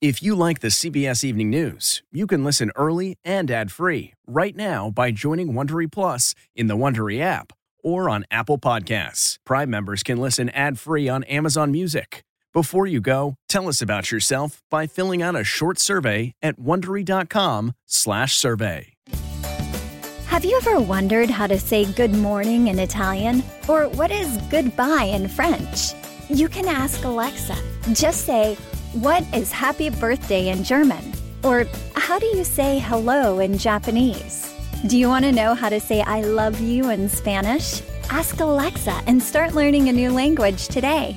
If 0.00 0.20
you 0.20 0.34
like 0.34 0.58
the 0.58 0.68
CBS 0.68 1.22
Evening 1.22 1.48
News, 1.48 2.02
you 2.10 2.26
can 2.26 2.42
listen 2.42 2.72
early 2.74 3.18
and 3.24 3.52
ad-free 3.52 4.14
right 4.26 4.56
now 4.56 4.90
by 4.90 5.12
joining 5.12 5.52
Wondery 5.52 5.90
Plus 5.90 6.34
in 6.56 6.66
the 6.66 6.76
Wondery 6.76 7.20
app 7.20 7.52
or 7.84 8.10
on 8.10 8.24
Apple 8.32 8.58
Podcasts. 8.58 9.36
Prime 9.46 9.70
members 9.70 10.02
can 10.02 10.18
listen 10.18 10.48
ad-free 10.48 11.08
on 11.08 11.22
Amazon 11.24 11.70
Music. 11.70 12.24
Before 12.52 12.86
you 12.86 13.00
go, 13.00 13.36
tell 13.48 13.68
us 13.68 13.82
about 13.82 14.10
yourself 14.10 14.62
by 14.70 14.86
filling 14.86 15.22
out 15.22 15.36
a 15.36 15.44
short 15.44 15.78
survey 15.78 16.32
at 16.40 16.58
wondery.com/survey. 16.58 18.88
Have 20.26 20.44
you 20.44 20.56
ever 20.56 20.80
wondered 20.80 21.30
how 21.30 21.46
to 21.46 21.58
say 21.58 21.84
good 21.92 22.14
morning 22.14 22.68
in 22.68 22.78
Italian 22.78 23.42
or 23.68 23.88
what 23.88 24.10
is 24.10 24.38
goodbye 24.50 25.04
in 25.04 25.28
French? 25.28 25.92
You 26.28 26.48
can 26.48 26.66
ask 26.66 27.04
Alexa. 27.04 27.56
Just 27.92 28.24
say, 28.24 28.56
"What 28.94 29.22
is 29.34 29.52
happy 29.52 29.90
birthday 29.90 30.48
in 30.48 30.64
German?" 30.64 31.12
or 31.42 31.66
"How 31.94 32.18
do 32.18 32.24
you 32.26 32.44
say 32.44 32.78
hello 32.78 33.40
in 33.40 33.58
Japanese?" 33.58 34.53
Do 34.86 34.98
you 34.98 35.08
want 35.08 35.24
to 35.24 35.32
know 35.32 35.54
how 35.54 35.70
to 35.70 35.80
say 35.80 36.02
I 36.02 36.20
love 36.20 36.60
you 36.60 36.90
in 36.90 37.08
Spanish? 37.08 37.80
Ask 38.10 38.40
Alexa 38.40 39.00
and 39.06 39.22
start 39.22 39.54
learning 39.54 39.88
a 39.88 39.92
new 39.92 40.10
language 40.10 40.68
today. 40.68 41.16